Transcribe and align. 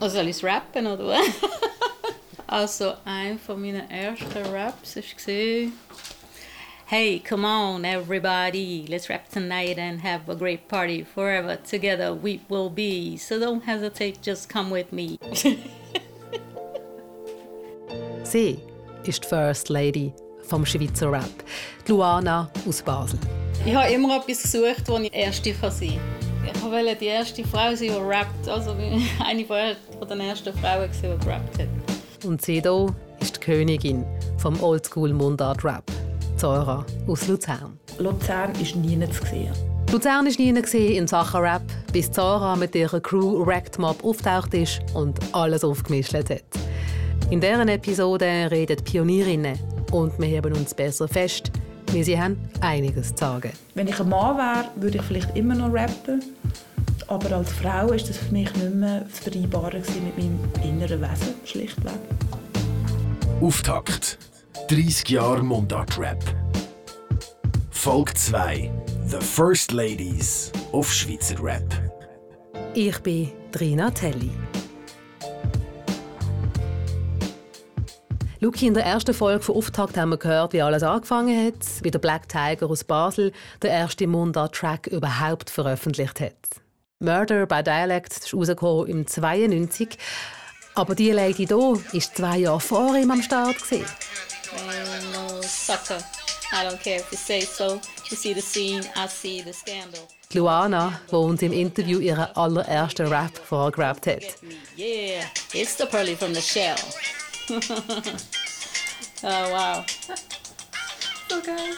Oh, 0.00 0.08
soll 0.08 0.28
ich 0.28 0.44
rappen 0.44 0.86
oder 0.86 1.06
was? 1.06 1.28
also, 2.46 2.94
ein 3.04 3.38
von 3.38 3.60
meinen 3.60 3.90
ersten 3.90 4.46
Raps 4.52 4.96
war 4.96 5.02
Hey, 6.86 7.18
come 7.18 7.46
on, 7.46 7.86
everybody, 7.86 8.84
let's 8.88 9.08
rap 9.08 9.30
tonight 9.30 9.78
and 9.78 10.02
have 10.02 10.28
a 10.28 10.34
great 10.34 10.68
party. 10.68 11.02
Forever 11.02 11.56
together 11.56 12.12
we 12.12 12.42
will 12.50 12.68
be. 12.68 13.16
So 13.16 13.40
don't 13.40 13.64
hesitate, 13.64 14.20
just 14.20 14.50
come 14.50 14.70
with 14.70 14.92
me. 14.92 15.18
Sie 18.24 18.58
ist 19.04 19.24
die 19.24 19.28
First 19.28 19.70
Lady 19.70 20.12
vom 20.42 20.66
Schweizer 20.66 21.10
Rap, 21.10 21.42
Luana 21.88 22.50
aus 22.68 22.82
Basel. 22.82 23.18
Ich 23.64 23.74
habe 23.74 23.90
immer 23.90 24.18
etwas 24.18 24.42
gesucht, 24.42 24.86
wo 24.86 24.98
ich 24.98 25.14
Erste 25.14 25.54
sein 25.54 25.70
kann. 25.70 26.13
Ich 26.76 26.80
wollte 26.80 26.96
die 26.96 27.06
erste 27.06 27.44
Frau 27.44 27.72
sein, 27.76 27.78
die 27.78 27.90
rappt. 27.90 28.48
Also 28.48 28.72
eine 29.24 29.44
von 29.44 30.08
den 30.08 30.20
ersten 30.20 30.52
Frauen, 30.54 30.90
die 30.92 31.24
gerappt 31.24 31.58
hat. 31.60 31.68
Und 32.24 32.42
sie 32.42 32.60
hier 32.60 32.92
ist 33.20 33.36
die 33.36 33.40
Königin 33.40 34.04
vom 34.38 34.60
Oldschool-Mundart-Rap. 34.60 35.84
Zora 36.36 36.84
aus 37.06 37.28
Luzern. 37.28 37.78
Luzern 38.00 38.50
ist 38.60 38.74
nie 38.74 38.98
zu 39.08 39.24
sehen. 39.24 39.52
Luzern 39.92 40.26
ist 40.26 40.40
nie 40.40 40.96
in 40.96 41.06
Sachen 41.06 41.42
Rap, 41.42 41.62
bis 41.92 42.10
Zora 42.10 42.56
mit 42.56 42.74
ihrer 42.74 43.00
Crew 43.00 43.44
Racked 43.44 43.78
Mob 43.78 44.02
auftaucht 44.02 44.52
ist 44.54 44.80
und 44.94 45.16
alles 45.30 45.62
aufgemischt 45.62 46.12
hat. 46.12 46.42
In 47.30 47.40
dieser 47.40 47.68
Episode 47.68 48.48
reden 48.50 48.78
die 48.78 48.82
Pionierinnen 48.82 49.56
und 49.92 50.18
wir 50.18 50.26
heben 50.26 50.52
uns 50.52 50.74
besser 50.74 51.06
fest, 51.06 51.52
weil 51.92 52.02
sie 52.02 52.20
haben 52.20 52.36
einiges 52.60 53.14
zu 53.14 53.24
sagen. 53.24 53.52
Wenn 53.74 53.86
ich 53.86 54.00
ein 54.00 54.08
Mann 54.08 54.36
wäre, 54.36 54.64
würde 54.74 54.98
ich 54.98 55.04
vielleicht 55.04 55.36
immer 55.36 55.54
noch 55.54 55.72
rappen. 55.72 56.20
Aber 57.06 57.36
als 57.36 57.52
Frau 57.52 57.88
ist 57.92 58.08
das 58.08 58.16
für 58.16 58.32
mich 58.32 58.52
nicht 58.54 58.74
mehr 58.74 59.06
zu 59.12 59.30
vereinbaren 59.30 59.82
mit 60.04 60.18
meinem 60.18 60.38
inneren 60.62 61.00
Wesen, 61.02 61.34
schlichtweg. 61.44 61.92
Auftakt. 63.40 64.18
30 64.68 65.10
Jahre 65.10 65.42
Mundart-Rap. 65.42 66.22
Folge 67.70 68.14
2. 68.14 68.70
The 69.06 69.18
First 69.18 69.72
Ladies 69.72 70.50
auf 70.72 70.90
Schweizer 70.90 71.42
Rap. 71.42 71.64
Ich 72.72 72.98
bin 73.00 73.30
Trina 73.52 73.90
Telli. 73.90 74.30
Luki, 78.40 78.66
in 78.66 78.74
der 78.74 78.84
ersten 78.84 79.14
Folge 79.14 79.42
von 79.42 79.56
Auftakt 79.56 79.96
haben 79.96 80.10
wir 80.10 80.18
gehört, 80.18 80.54
wie 80.54 80.62
alles 80.62 80.82
angefangen 80.82 81.46
hat, 81.46 81.64
wie 81.82 81.90
der 81.90 81.98
Black 81.98 82.28
Tiger 82.28 82.68
aus 82.68 82.84
Basel 82.84 83.32
den 83.62 83.70
ersten 83.70 84.10
Mundart-Track 84.10 84.86
überhaupt 84.86 85.50
veröffentlicht 85.50 86.20
hat. 86.20 86.63
Murder 87.04 87.46
by 87.46 87.62
Dialect 87.62 88.12
ist 88.12 88.34
rausgekommen 88.34 88.88
im 88.88 89.06
92. 89.06 89.98
Aber 90.74 90.94
die 90.94 91.12
Lady 91.12 91.46
hier 91.46 91.58
war 91.58 91.78
zwei 92.00 92.38
Jahre 92.38 92.60
vor 92.60 92.96
ihm 92.96 93.10
am 93.10 93.22
Start. 93.22 93.58
Gewesen. 93.58 93.86
No 95.12 95.42
sucker. 95.42 95.98
I 96.52 96.64
don't 96.64 96.82
care 96.82 96.96
if 96.96 97.10
you 97.10 97.18
say 97.18 97.40
so. 97.40 97.80
You 98.10 98.16
see 98.16 98.32
the 98.32 98.40
scene, 98.40 98.84
I 98.96 99.06
see 99.08 99.42
the 99.42 99.52
scandal. 99.52 100.06
Luana, 100.32 101.00
die 101.10 101.16
uns 101.16 101.42
im 101.42 101.52
Interview 101.52 102.00
ihren 102.00 102.26
allerersten 102.36 103.06
Rap 103.06 103.36
vorgerappt 103.48 104.06
hat. 104.06 104.22
Yeah, 104.76 105.24
it's 105.52 105.76
the 105.76 105.86
pearly 105.86 106.16
from 106.16 106.34
the 106.34 106.40
shell. 106.40 106.76
oh, 109.22 109.50
wow. 109.50 109.84
so 111.28 111.40
geil. 111.40 111.76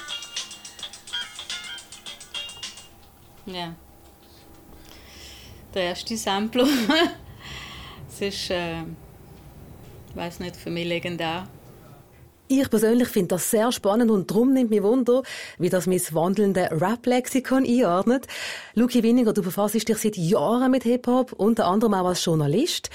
Der 5.75 5.83
erste 5.83 6.17
Sampler. 6.17 6.67
es 8.09 8.21
ist, 8.21 8.51
äh, 8.51 8.81
ich 8.81 10.17
weiß 10.17 10.41
nicht, 10.41 10.57
für 10.57 10.71
mich 10.71 10.87
legendär. 10.87 11.49
Ich 12.49 12.71
persönlich 12.71 13.09
finde 13.09 13.29
das 13.29 13.51
sehr 13.51 13.73
spannend 13.73 14.11
und 14.11 14.31
darum 14.31 14.53
nimmt 14.53 14.71
mich 14.71 14.83
Wunder, 14.83 15.23
wie 15.59 15.69
das 15.69 15.89
mein 15.89 16.01
wandelnde 16.13 16.69
Rap-Lexikon 16.71 17.67
einordnet. 17.67 18.29
Luki 18.75 19.03
Winninger, 19.03 19.33
du 19.33 19.43
befasst 19.43 19.75
dich 19.75 19.85
seit 19.85 20.17
Jahren 20.17 20.71
mit 20.71 20.85
Hip-Hop, 20.85 21.33
unter 21.33 21.67
anderem 21.67 21.95
auch 21.95 22.07
als 22.07 22.25
Journalist. 22.25 22.89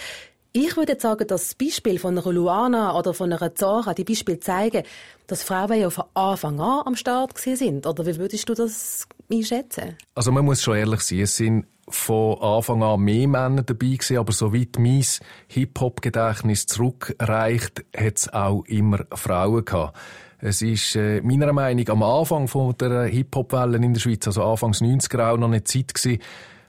Ich 0.53 0.75
würde 0.77 0.93
jetzt 0.93 1.01
sagen, 1.01 1.27
dass 1.27 1.49
das 1.49 1.55
Beispiel 1.55 1.99
von 1.99 2.17
einer 2.17 2.31
Luana 2.31 2.97
oder 2.97 3.13
von 3.13 3.31
einer 3.31 3.53
Zara 3.55 3.93
die 3.93 4.03
Beispiele 4.03 4.39
zeigen, 4.39 4.83
dass 5.27 5.43
Frauen 5.43 5.79
ja 5.79 5.89
von 5.89 6.05
Anfang 6.13 6.59
an 6.59 6.83
am 6.85 6.95
Start 6.95 7.37
sind. 7.37 7.85
Oder 7.85 8.05
wie 8.05 8.17
würdest 8.17 8.47
du 8.49 8.53
das 8.53 9.07
einschätzen? 9.31 9.97
Also 10.13 10.31
man 10.31 10.43
muss 10.43 10.61
schon 10.61 10.75
ehrlich 10.77 11.01
sein, 11.01 11.19
es 11.19 11.37
sind 11.37 11.67
von 11.95 12.39
Anfang 12.41 12.83
an 12.83 13.01
mehr 13.01 13.27
Männer 13.27 13.63
dabei 13.63 13.87
gewesen, 13.87 14.17
aber 14.17 14.31
soweit 14.31 14.77
mein 14.77 15.05
Hip-Hop-Gedächtnis 15.47 16.65
zurückreicht, 16.65 17.83
hat 17.95 18.17
es 18.17 18.33
auch 18.33 18.63
immer 18.65 19.05
Frauen 19.13 19.65
gehabt. 19.65 19.97
Es 20.39 20.61
ist 20.61 20.95
äh, 20.95 21.21
meiner 21.21 21.53
Meinung 21.53 21.85
nach 21.85 21.93
am 21.93 22.03
Anfang 22.03 22.47
von 22.47 22.75
der 22.77 23.03
Hip-Hop-Welle 23.03 23.77
in 23.77 23.93
der 23.93 24.01
Schweiz, 24.01 24.25
also 24.25 24.43
Anfangs 24.43 24.81
90er 24.81 25.31
auch 25.31 25.37
noch 25.37 25.47
eine 25.47 25.63
Zeit 25.63 25.93
gewesen, 25.93 26.19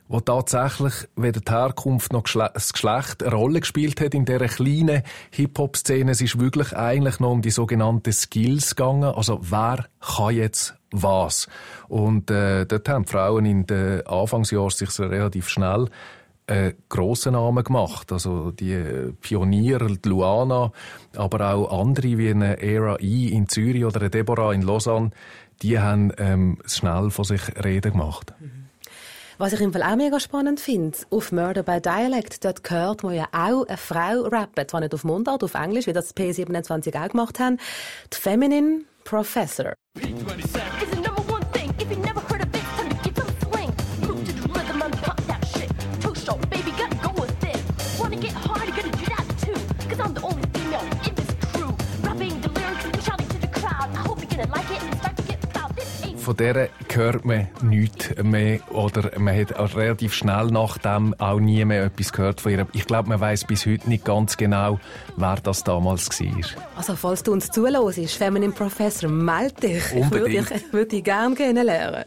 wo 0.08 0.20
tatsächlich 0.20 0.92
weder 1.16 1.40
die 1.40 1.50
Herkunft 1.50 2.12
noch 2.12 2.24
das 2.24 2.74
Geschlecht 2.74 3.22
eine 3.22 3.34
Rolle 3.34 3.60
gespielt 3.60 4.00
hat 4.02 4.12
in 4.12 4.26
dieser 4.26 4.46
kleinen 4.46 5.02
Hip-Hop-Szene. 5.30 6.10
Es 6.10 6.20
ist 6.20 6.38
wirklich 6.38 6.76
eigentlich 6.76 7.18
noch 7.18 7.30
um 7.30 7.40
die 7.40 7.50
sogenannten 7.50 8.12
Skills 8.12 8.76
gegangen. 8.76 9.04
Also 9.04 9.40
wer 9.42 9.86
kann 10.00 10.36
jetzt 10.36 10.74
was? 10.92 11.48
Und 11.88 12.30
äh, 12.30 12.66
dort 12.66 12.88
haben 12.88 13.04
die 13.04 13.10
Frauen 13.10 13.44
in 13.44 13.66
den 13.66 14.06
Anfangsjahren 14.06 14.70
sich 14.70 14.98
relativ 14.98 15.48
schnell 15.48 15.88
einen 16.47 16.75
grossen 16.88 17.32
Namen 17.32 17.64
gemacht. 17.64 18.12
Also 18.12 18.50
die 18.50 19.12
Pioniere, 19.20 19.97
die 19.97 20.08
Luana, 20.08 20.72
aber 21.16 21.52
auch 21.52 21.81
andere 21.81 22.19
wie 22.19 22.31
eine 22.31 22.60
Era 22.60 22.98
I 23.00 23.32
in 23.32 23.48
Zürich 23.48 23.84
oder 23.84 24.00
eine 24.00 24.10
Deborah 24.10 24.52
in 24.52 24.62
Lausanne, 24.62 25.10
die 25.62 25.78
haben 25.78 26.12
ähm, 26.19 26.58
schnell 26.66 27.10
von 27.10 27.25
sich 27.25 27.42
reden 27.64 27.92
gemacht. 27.92 28.34
Mhm. 28.41 28.62
Was 29.38 29.52
ich 29.52 29.60
im 29.60 29.72
Fall 29.72 29.82
auch 29.82 29.97
mega 29.97 30.20
spannend 30.20 30.60
finde, 30.60 30.97
auf 31.10 31.32
Murder 31.32 31.62
by 31.62 31.81
Dialect, 31.81 32.44
dort 32.44 32.62
gehört 32.62 33.02
man 33.02 33.14
ja 33.14 33.26
auch 33.32 33.66
eine 33.66 33.76
Frau 33.76 34.22
rappen. 34.22 34.69
Zwar 34.69 34.81
nicht 34.81 34.94
auf 34.94 35.02
Mundart, 35.02 35.42
auf 35.42 35.54
Englisch, 35.54 35.86
wie 35.86 35.92
das 35.92 36.14
P27 36.14 36.94
auch 37.02 37.08
gemacht 37.08 37.41
haben. 37.41 37.58
Die 38.12 38.19
Feminine 38.19 38.82
Professor. 39.04 39.74
Von 56.22 56.36
der 56.36 56.68
hört 56.92 57.24
man 57.24 57.48
nichts 57.62 58.14
mehr 58.22 58.60
oder 58.70 59.18
man 59.18 59.36
hat 59.36 59.56
auch 59.56 59.74
relativ 59.74 60.14
schnell 60.14 60.46
nach 60.46 60.78
dem 60.78 61.14
auch 61.18 61.40
nie 61.40 61.64
mehr 61.64 61.84
etwas 61.84 62.12
gehört 62.12 62.40
von 62.40 62.52
ihr. 62.52 62.66
Ich 62.72 62.86
glaube, 62.86 63.08
man 63.08 63.20
weiß 63.20 63.44
bis 63.46 63.66
heute 63.66 63.88
nicht 63.88 64.04
ganz 64.04 64.36
genau, 64.36 64.78
wer 65.16 65.36
das 65.42 65.64
damals 65.64 66.08
war. 66.08 66.66
Also 66.76 66.94
falls 66.94 67.24
du 67.24 67.32
uns 67.32 67.50
zuhörst, 67.50 68.16
Feminine 68.16 68.52
Professor, 68.52 69.10
melde 69.10 69.68
dich. 69.68 69.92
Unbedingt. 69.94 70.50
Ich 70.52 70.72
würde 70.72 70.86
dich 70.86 71.04
gerne 71.04 71.34
kennenlernen. 71.34 72.04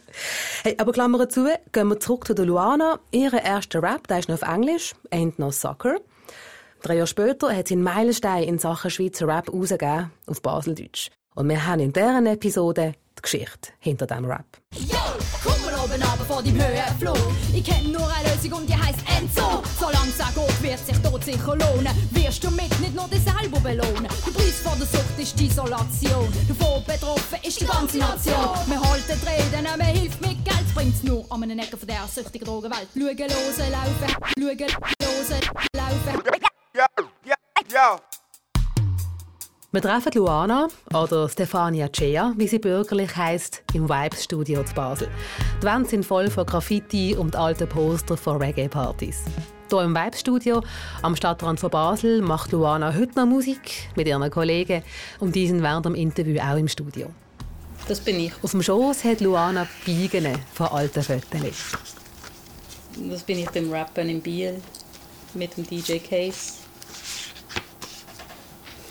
Hey, 0.64 0.76
aber 0.78 0.94
Klammer 0.94 1.28
zu, 1.28 1.48
gehen 1.74 1.88
wir 1.90 2.00
zurück 2.00 2.26
zu 2.26 2.34
der 2.34 2.46
Luana. 2.46 3.00
Ihre 3.12 3.44
erste 3.44 3.84
Rap, 3.84 4.08
der 4.08 4.20
ist 4.20 4.30
noch 4.30 4.42
auf 4.42 4.50
Englisch, 4.50 4.96
Ain't 5.12 5.34
No 5.38 5.52
Sucker. 5.52 5.98
Drei 6.82 6.96
Jahre 6.96 7.08
später 7.08 7.56
hat 7.56 7.68
sie 7.68 7.74
einen 7.74 7.84
Meilenstein 7.84 8.44
in 8.44 8.60
Sachen 8.60 8.92
Schweizer 8.92 9.28
Rap 9.28 9.52
rausgegeben, 9.52 10.12
auf 10.28 10.42
Baseldeutsch. 10.42 11.10
Und 11.36 11.50
wir 11.50 11.68
haben 11.68 11.82
in 11.82 11.92
dieser 11.92 12.26
Episode 12.32 12.94
die 13.18 13.22
Geschichte 13.22 13.72
hinter 13.80 14.06
dem 14.08 14.26
Rap. 14.26 14.46
Yo, 14.74 14.98
komm 15.44 15.66
mal 15.66 15.74
oben 15.76 16.02
runter 16.02 16.26
vor 16.28 16.44
deinem 16.44 16.62
Höhenflug. 16.62 17.18
Ich 17.54 17.64
kenne 17.64 17.90
nur 17.90 18.08
eine 18.12 18.30
Lösung 18.30 18.60
und 18.60 18.70
die 18.70 18.76
heisst 18.76 19.00
Enzo. 19.18 19.64
Solange 19.80 20.10
es 20.10 20.18
geht, 20.18 20.64
wird 20.64 20.86
sich 20.86 20.98
dort 21.00 21.24
sicher 21.24 21.56
lohnen. 21.56 22.10
Wirst 22.12 22.44
du 22.44 22.52
mit 22.52 22.80
nicht 22.80 22.96
nur 22.96 23.08
dich 23.08 23.22
selber 23.24 23.60
belohnen. 23.60 24.10
Der 24.26 24.32
Preis 24.32 24.60
vor 24.64 24.76
der 24.76 24.88
Sucht 24.88 25.18
ist 25.18 25.40
die 25.40 25.48
Isolation. 25.48 26.32
Davon 26.48 26.84
betroffen 26.86 27.40
ist 27.44 27.62
die 27.62 27.66
ganze 27.66 27.98
Nation. 27.98 28.56
Wir 28.68 28.82
halten 28.82 29.20
Reden, 29.28 29.64
man 29.64 29.82
hilft 29.88 30.22
mit 30.22 30.44
Geld. 30.44 30.74
Bringt's 30.74 31.04
nur 31.04 31.26
an 31.30 31.44
einen 31.44 31.60
Ecken 31.60 31.80
von 31.80 31.88
der 31.88 32.08
süchtigen 32.14 32.46
Drogenwelt. 32.46 32.88
Schauen, 32.94 33.18
hören, 33.18 33.72
laufen. 33.72 34.16
Schauen, 34.38 34.60
hören, 34.60 35.42
laufen. 35.76 36.22
Ja, 36.76 36.86
ja, 37.24 37.36
ja. 37.72 38.00
Wir 39.76 39.82
treffen 39.82 40.14
Luana 40.16 40.70
oder 40.94 41.28
Stefania 41.28 41.90
Cea, 41.94 42.34
wie 42.38 42.48
sie 42.48 42.60
bürgerlich 42.60 43.14
heißt, 43.14 43.62
im 43.74 43.90
Vibes 43.90 44.24
Studio 44.24 44.64
zu 44.64 44.74
Basel. 44.74 45.10
Die 45.62 45.66
Wände 45.66 45.90
sind 45.90 46.06
voll 46.06 46.30
von 46.30 46.46
Graffiti 46.46 47.14
und 47.14 47.36
alten 47.36 47.68
Poster 47.68 48.16
von 48.16 48.38
Reggae-Partys. 48.38 49.24
Hier 49.70 49.82
im 49.82 49.94
Vibes 49.94 50.22
Studio 50.22 50.64
am 51.02 51.14
Stadtrand 51.18 51.60
von 51.60 51.70
Basel 51.70 52.22
macht 52.22 52.54
Luana 52.54 52.96
heute 52.96 53.20
noch 53.20 53.26
Musik 53.26 53.90
mit 53.98 54.08
ihren 54.08 54.32
Kollegen 54.32 54.82
und 55.20 55.36
die 55.36 55.46
sind 55.46 55.62
während 55.62 55.86
dem 55.86 55.96
Interview 55.96 56.40
auch 56.40 56.56
im 56.56 56.70
Studio. 56.70 57.10
Das 57.90 58.00
bin 58.00 58.18
ich. 58.18 58.32
Auf 58.44 58.52
dem 58.52 58.64
Schoß 58.64 59.04
hat 59.04 59.20
Luana 59.20 59.68
Biegen 59.84 60.40
von 60.54 60.68
alten 60.68 61.04
Fotos. 61.04 61.74
das 63.10 63.24
bin 63.24 63.40
ich 63.40 63.50
beim 63.50 63.70
Rappen 63.70 64.08
in 64.08 64.22
Biel 64.22 64.62
mit 65.34 65.58
dem 65.58 65.68
DJ 65.68 65.98
Case. 65.98 66.65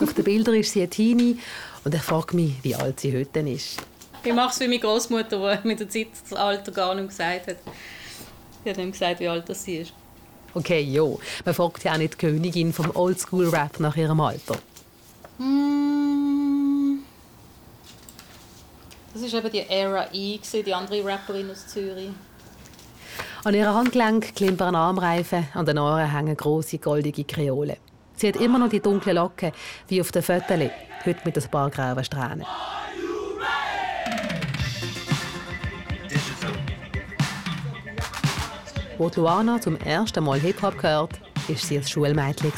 Auf 0.00 0.12
den 0.12 0.25
Bildern 0.25 0.56
ist 0.56 0.73
sie 0.73 0.82
ein 0.82 0.91
Teenie 0.91 1.38
und 1.85 1.94
ich 1.94 2.02
frage 2.02 2.35
mich, 2.35 2.55
wie 2.62 2.75
alt 2.75 3.00
sie 3.00 3.17
heute 3.17 3.41
ist. 3.41 3.76
Ich 4.25 4.32
mache 4.32 4.50
es 4.50 4.61
wie 4.61 4.69
meine 4.69 4.81
Großmutter, 4.81 5.56
die 5.62 5.69
mit 5.69 5.81
der 5.81 5.88
Zeit 5.88 6.08
das 6.29 6.38
Alter 6.38 6.73
gar 6.73 6.94
nicht 6.94 7.08
gesagt 7.08 7.46
hat. 7.46 7.56
Sie 8.64 8.70
hat 8.70 8.79
ihm 8.79 8.91
gesagt, 8.91 9.20
wie 9.20 9.29
alt 9.29 9.44
sie 9.56 9.76
ist. 9.76 9.93
Okay, 10.55 10.81
jo. 10.81 11.20
Man 11.44 11.55
fragt 11.55 11.85
ja 11.85 11.93
auch 11.93 11.99
nicht 11.99 12.14
die 12.14 12.19
Königin 12.19 12.73
vom 12.73 12.91
Oldschool-Rap 12.94 13.81
nach 13.81 13.96
ihrem 13.96 14.20
Alter. 14.20 14.56
Mm. 15.38 16.99
Das 19.12 19.32
war 19.32 19.41
eben 19.41 19.52
die 19.52 19.64
Era 19.69 20.08
E, 20.12 20.38
die 20.38 20.75
andere 20.75 21.05
Rapperin 21.05 21.50
aus 21.50 21.67
Zürich. 21.67 22.11
An 23.44 23.55
ihrem 23.55 23.75
Handgelenk 23.75 24.35
klimpern 24.35 24.75
Armreifen, 24.75 25.49
an 25.55 25.67
den 25.67 25.79
Ohren 25.79 26.11
hängen 26.11 26.37
große 26.37 26.79
goldige 26.79 27.25
Kreole. 27.25 27.76
Sie 28.17 28.29
hat 28.29 28.37
immer 28.37 28.59
noch 28.59 28.69
die 28.69 28.81
dunklen 28.81 29.17
Locken, 29.17 29.53
wie 29.89 30.01
auf 30.01 30.13
den 30.13 30.23
Fotos, 30.23 30.71
heute 31.05 31.21
mit 31.25 31.37
ein 31.37 31.51
paar 31.51 31.71
grauen 31.71 32.05
Strähnen. 32.05 32.47
Als 38.97 39.17
Luana 39.17 39.61
zum 39.61 39.77
ersten 39.79 40.23
Mal 40.23 40.39
Hip-Hop 40.39 40.79
gehört, 40.79 41.21
war 41.49 41.57
sie 41.57 41.77
ein 41.77 41.85
Schulmädchen. 41.85 42.53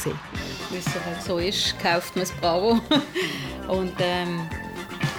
Wie 0.71 0.77
es 0.77 0.87
halt 0.87 1.23
so 1.23 1.39
ist, 1.39 1.79
kauft 1.79 2.15
man 2.15 2.25
es 2.25 2.33
Bravo. 2.33 2.81
Und 3.69 3.93
ähm, 4.01 4.49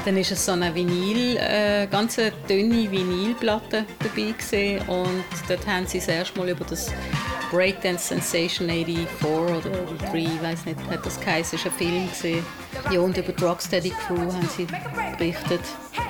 dann 0.05 0.15
war 0.15 0.21
es 0.21 0.45
so 0.45 0.51
eine 0.51 0.73
Vinyl, 0.73 1.37
äh, 1.37 1.87
ganz 1.87 2.17
dünne 2.47 2.89
Vinylplatte 2.89 3.85
dabei 3.99 4.31
gewesen. 4.31 4.87
und 4.87 5.23
dort 5.49 5.67
haben 5.67 5.85
sie 5.85 5.97
das 5.97 6.07
erste 6.07 6.39
Mal 6.39 6.49
über 6.49 6.63
das 6.63 6.91
Breakdance 7.51 8.07
Sensation 8.07 8.69
84 8.69 9.25
oder 9.25 9.69
83, 10.11 10.15
ich 10.15 10.41
weiß 10.41 10.65
nicht, 10.65 10.79
hat 10.89 11.05
das 11.05 11.19
geheißen, 11.19 11.57
ist 11.57 11.65
ein 11.65 11.71
Film 11.71 12.09
gesehen. 12.09 12.45
Ja, 12.91 12.99
und 12.99 13.17
über 13.17 13.31
die 13.31 13.43
Rocksteady 13.43 13.89
Crew 13.89 14.19
haben 14.19 14.49
sie 14.55 14.67
berichtet 15.17 15.61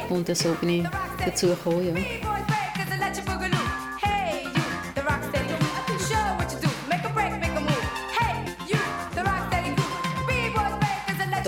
und 0.10 0.36
so 0.36 0.50
bin 0.62 0.69
ich 0.69 0.88
dazu 1.24 1.48
gekommen, 1.48 1.95
ja. 1.95 2.28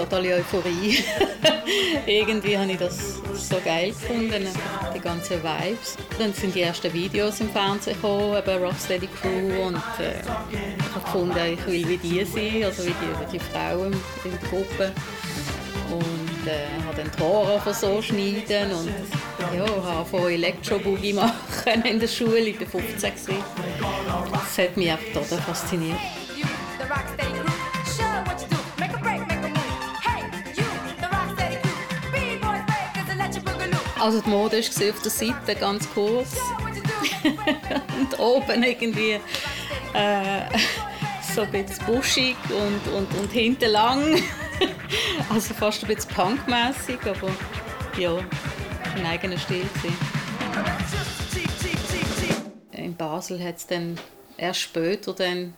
totale 0.10 0.36
Euphorie. 0.36 1.04
Irgendwie 2.08 2.58
habe 2.58 2.72
ich 2.72 2.78
das 2.78 3.19
so 3.50 3.58
geil 3.64 3.90
gefunden, 3.90 4.48
die 4.94 5.00
ganzen 5.00 5.42
Vibes. 5.42 5.98
Dann 6.18 6.34
sind 6.34 6.54
die 6.54 6.62
ersten 6.62 6.94
Videos 6.94 7.40
im 7.40 7.50
Fernsehen 7.50 7.96
gekommen, 7.96 8.38
eben 8.38 8.64
Rocksteady 8.64 9.08
Crew 9.08 9.68
und 9.68 9.76
äh, 10.00 10.20
ich 10.22 10.96
habe 10.96 11.04
gefunden, 11.04 11.54
ich 11.54 11.66
will 11.66 11.88
wie 11.88 11.98
die 11.98 12.24
sein, 12.26 12.64
also 12.64 12.86
wie 12.86 12.94
die, 12.94 13.32
die 13.32 13.40
Frauen 13.40 13.94
in 14.24 14.32
der 14.32 14.50
Gruppe. 14.50 14.92
Und 15.90 16.48
äh, 16.48 16.68
habe 16.86 16.98
dann 16.98 17.12
Tore 17.14 17.60
von 17.60 17.74
so 17.74 18.02
schneiden 18.02 18.72
und 18.72 18.90
ja, 19.56 19.66
habe 19.84 20.08
von 20.08 20.30
Elektro-Boogie 20.30 21.14
machen 21.14 21.84
in 21.84 22.00
der 22.00 22.08
Schule, 22.08 22.40
ich 22.40 22.60
war 22.60 22.68
15. 22.68 23.14
Das 24.32 24.58
hat 24.58 24.78
mich 24.78 24.92
einfach 24.92 25.14
total 25.14 25.40
fasziniert. 25.40 25.98
Also 34.00 34.22
die 34.22 34.30
Mode 34.30 34.58
war 34.58 34.90
auf 34.90 35.02
der 35.02 35.12
Seite 35.12 35.56
ganz 35.60 35.90
kurz 35.94 36.38
und 38.00 38.20
oben 38.20 38.64
irgendwie 38.64 39.20
äh, 39.94 40.46
so 41.36 41.42
ein 41.42 41.52
bisschen 41.52 41.86
buschig 41.86 42.38
und, 42.50 42.94
und, 42.94 43.14
und 43.20 43.32
hinten 43.32 43.72
lang. 43.72 44.22
also 45.30 45.54
fast 45.54 45.84
ein 45.84 45.94
bisschen 45.94 46.14
punkmässig, 46.14 47.00
aber 47.02 47.30
ja, 47.98 48.18
ein 48.96 49.06
eigener 49.06 49.38
Stil. 49.38 49.68
In 52.72 52.96
Basel 52.96 53.44
hat 53.44 53.58
es 53.58 53.68
dann 53.68 54.00
erst 54.38 54.62
später 54.62 55.14
dann 55.14 55.54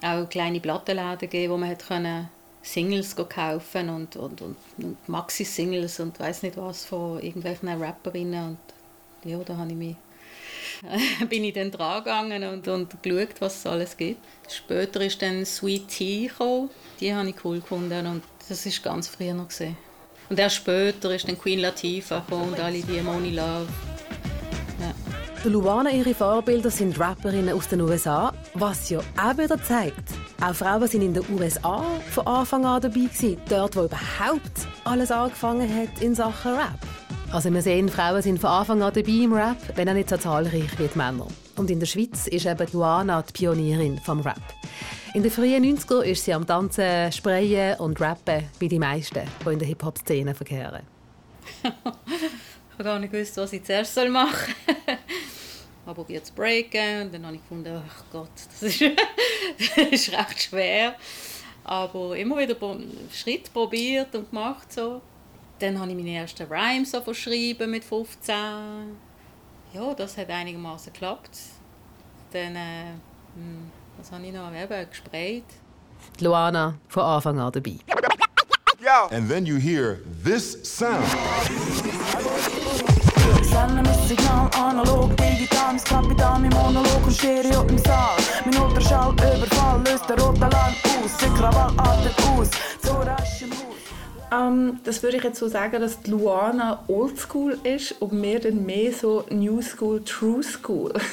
auch 0.00 0.28
kleine 0.28 0.60
Plattenläden 0.60 1.18
gegeben, 1.18 1.52
wo 1.52 1.56
man 1.56 1.70
hat 1.70 1.86
können 1.86 2.28
Singles 2.64 3.14
kaufen 3.14 3.90
und, 3.90 4.16
und, 4.16 4.40
und, 4.40 4.56
und 4.78 5.08
Maxi-Singles 5.08 6.00
und 6.00 6.18
weiß 6.18 6.42
nicht 6.42 6.56
was 6.56 6.86
von 6.86 7.20
irgendwelchen 7.20 7.68
Rapperinnen. 7.68 8.48
Und 8.48 9.30
ja, 9.30 9.38
da 9.38 9.56
habe 9.58 9.70
ich 9.70 9.76
mich, 9.76 9.96
bin 11.28 11.44
ich 11.44 11.52
dann 11.52 11.70
dran 11.70 12.02
gegangen 12.02 12.42
und, 12.44 12.66
und 12.66 13.02
geschaut, 13.02 13.40
was 13.40 13.58
es 13.58 13.66
alles 13.66 13.96
gibt. 13.96 14.20
Später 14.48 15.02
ist 15.02 15.20
dann 15.20 15.44
Sweet 15.44 15.88
Tea 15.88 16.26
gekommen. 16.28 16.70
Die 17.00 17.14
habe 17.14 17.28
ich 17.28 17.44
cool 17.44 17.60
gefunden 17.60 18.06
und 18.06 18.22
das 18.48 18.64
ist 18.64 18.82
ganz 18.82 19.08
früher 19.08 19.34
noch 19.34 19.48
gesehen. 19.48 19.76
Und 20.30 20.38
erst 20.38 20.56
später 20.56 21.14
ist 21.14 21.28
dann 21.28 21.38
Queen 21.38 21.60
Latifah 21.60 22.20
gekommen 22.20 22.52
und 22.52 22.60
alle 22.60 22.80
die 22.80 23.02
Money 23.02 23.30
Love. 23.30 23.68
Ja. 25.44 25.50
Luana, 25.50 25.90
ihre 25.90 26.14
Vorbilder 26.14 26.70
sind 26.70 26.98
Rapperinnen 26.98 27.54
aus 27.54 27.68
den 27.68 27.80
USA, 27.82 28.32
was 28.54 28.88
ja 28.88 29.00
auch 29.20 29.36
wieder 29.36 29.62
zeigt, 29.62 30.10
auch 30.40 30.54
Frauen 30.54 30.88
sind 30.88 31.02
in 31.02 31.14
den 31.14 31.24
USA 31.30 31.84
von 32.10 32.26
Anfang 32.26 32.64
an 32.64 32.80
dabei 32.80 33.00
gewesen, 33.00 33.36
dort, 33.48 33.76
wo 33.76 33.84
überhaupt 33.84 34.66
alles 34.84 35.10
angefangen 35.10 35.68
hat 35.68 36.02
in 36.02 36.14
Sachen 36.14 36.52
Rap. 36.52 36.78
Also 37.30 37.52
wir 37.52 37.62
sehen, 37.62 37.88
Frauen 37.88 38.22
sind 38.22 38.38
von 38.38 38.50
Anfang 38.50 38.82
an 38.82 38.92
dabei 38.94 39.10
im 39.10 39.32
Rap, 39.32 39.58
wenn 39.76 39.88
auch 39.88 39.94
nicht 39.94 40.08
so 40.08 40.16
zahlreich 40.16 40.78
wie 40.78 40.88
die 40.88 40.98
Männer. 40.98 41.26
Und 41.56 41.70
in 41.70 41.78
der 41.78 41.86
Schweiz 41.86 42.26
ist 42.26 42.46
eben 42.46 42.66
Luana 42.72 43.22
die 43.22 43.32
Pionierin 43.32 43.98
vom 43.98 44.20
Rap. 44.20 44.42
In 45.14 45.22
den 45.22 45.30
frühen 45.30 45.64
90er 45.64 46.02
ist 46.02 46.24
sie 46.24 46.32
am 46.32 46.46
Tanzen, 46.46 47.12
Sprayen 47.12 47.78
und 47.78 48.00
Rappen 48.00 48.44
wie 48.58 48.68
die 48.68 48.78
meisten, 48.78 49.22
die 49.44 49.52
in 49.52 49.58
der 49.58 49.68
Hip-Hop-Szene 49.68 50.34
verkehren. 50.34 50.82
ich 51.62 51.70
habe 52.74 52.84
gar 52.84 52.98
nicht 52.98 53.12
gewusst, 53.12 53.36
was 53.36 53.52
ich 53.52 53.62
zuerst 53.62 53.96
machen 54.08 54.54
soll 54.66 54.73
habe 55.86 55.94
probiert 55.94 56.26
zu 56.26 56.32
breaken 56.32 57.02
und 57.02 57.14
dann 57.14 57.26
habe 57.26 57.36
ich 57.36 57.42
gefunden, 57.42 57.82
ach 57.86 58.04
Gott, 58.10 58.30
das 58.50 58.62
ist, 58.62 58.80
das 59.76 59.86
ist 59.90 60.12
recht 60.12 60.42
schwer. 60.42 60.94
Aber 61.64 62.16
immer 62.16 62.38
wieder 62.38 62.56
Schritt 63.12 63.52
probiert 63.52 64.14
und 64.14 64.30
gemacht 64.30 64.72
so. 64.72 65.00
Dann 65.58 65.78
habe 65.78 65.90
ich 65.90 65.96
meine 65.96 66.14
ersten 66.14 66.46
Rhymes 66.46 66.90
so 66.90 67.00
verschrieben 67.00 67.70
mit 67.70 67.84
15. 67.84 68.34
Ja, 69.72 69.94
das 69.94 70.16
hat 70.16 70.28
einigermaßen 70.30 70.92
geklappt. 70.92 71.38
Dann, 72.32 72.56
äh, 72.56 72.84
hm, 73.34 73.70
was 73.96 74.10
habe 74.12 74.26
ich 74.26 74.32
noch? 74.32 74.52
Eben, 74.52 74.88
gesprayt. 74.88 75.44
Luana 76.20 76.74
von 76.88 77.02
Anfang 77.02 77.38
an 77.38 77.52
dabei. 77.52 77.78
And 79.10 79.28
then 79.30 79.46
you 79.46 79.56
hear 79.56 80.00
this 80.22 80.62
sound. 80.62 81.06
Senden 83.42 83.84
mein 83.84 84.08
Signal 84.08 84.50
analog, 84.56 85.16
digital, 85.16 85.74
mein 85.74 85.84
Kapital, 85.84 86.38
mein 86.40 86.50
Monolog 86.50 87.06
und 87.06 87.12
Stereo 87.12 87.62
im 87.62 87.78
Saal. 87.78 88.16
Mein 88.44 88.62
Ultraschallüberfall 88.62 89.80
löst 89.84 90.08
den 90.08 90.18
roten 90.18 90.42
Alarm 90.42 90.74
aus, 91.04 91.16
der 91.20 91.28
Krawall 91.30 91.72
atmet 91.76 92.14
aus, 92.36 92.50
so 92.82 92.92
rasch 92.92 93.42
im 93.42 93.50
Haus. 93.50 94.32
Um, 94.32 94.80
das 94.84 95.02
würde 95.02 95.18
ich 95.18 95.22
jetzt 95.22 95.38
so 95.38 95.48
sagen, 95.48 95.80
dass 95.80 96.00
die 96.00 96.10
Luana 96.10 96.82
oldschool 96.88 97.58
ist 97.62 97.92
und 98.00 98.20
wir 98.20 98.40
dann 98.40 98.66
mehr 98.66 98.92
so 98.92 99.24
New 99.30 99.62
School, 99.62 100.02
True 100.02 100.42
School. 100.42 100.92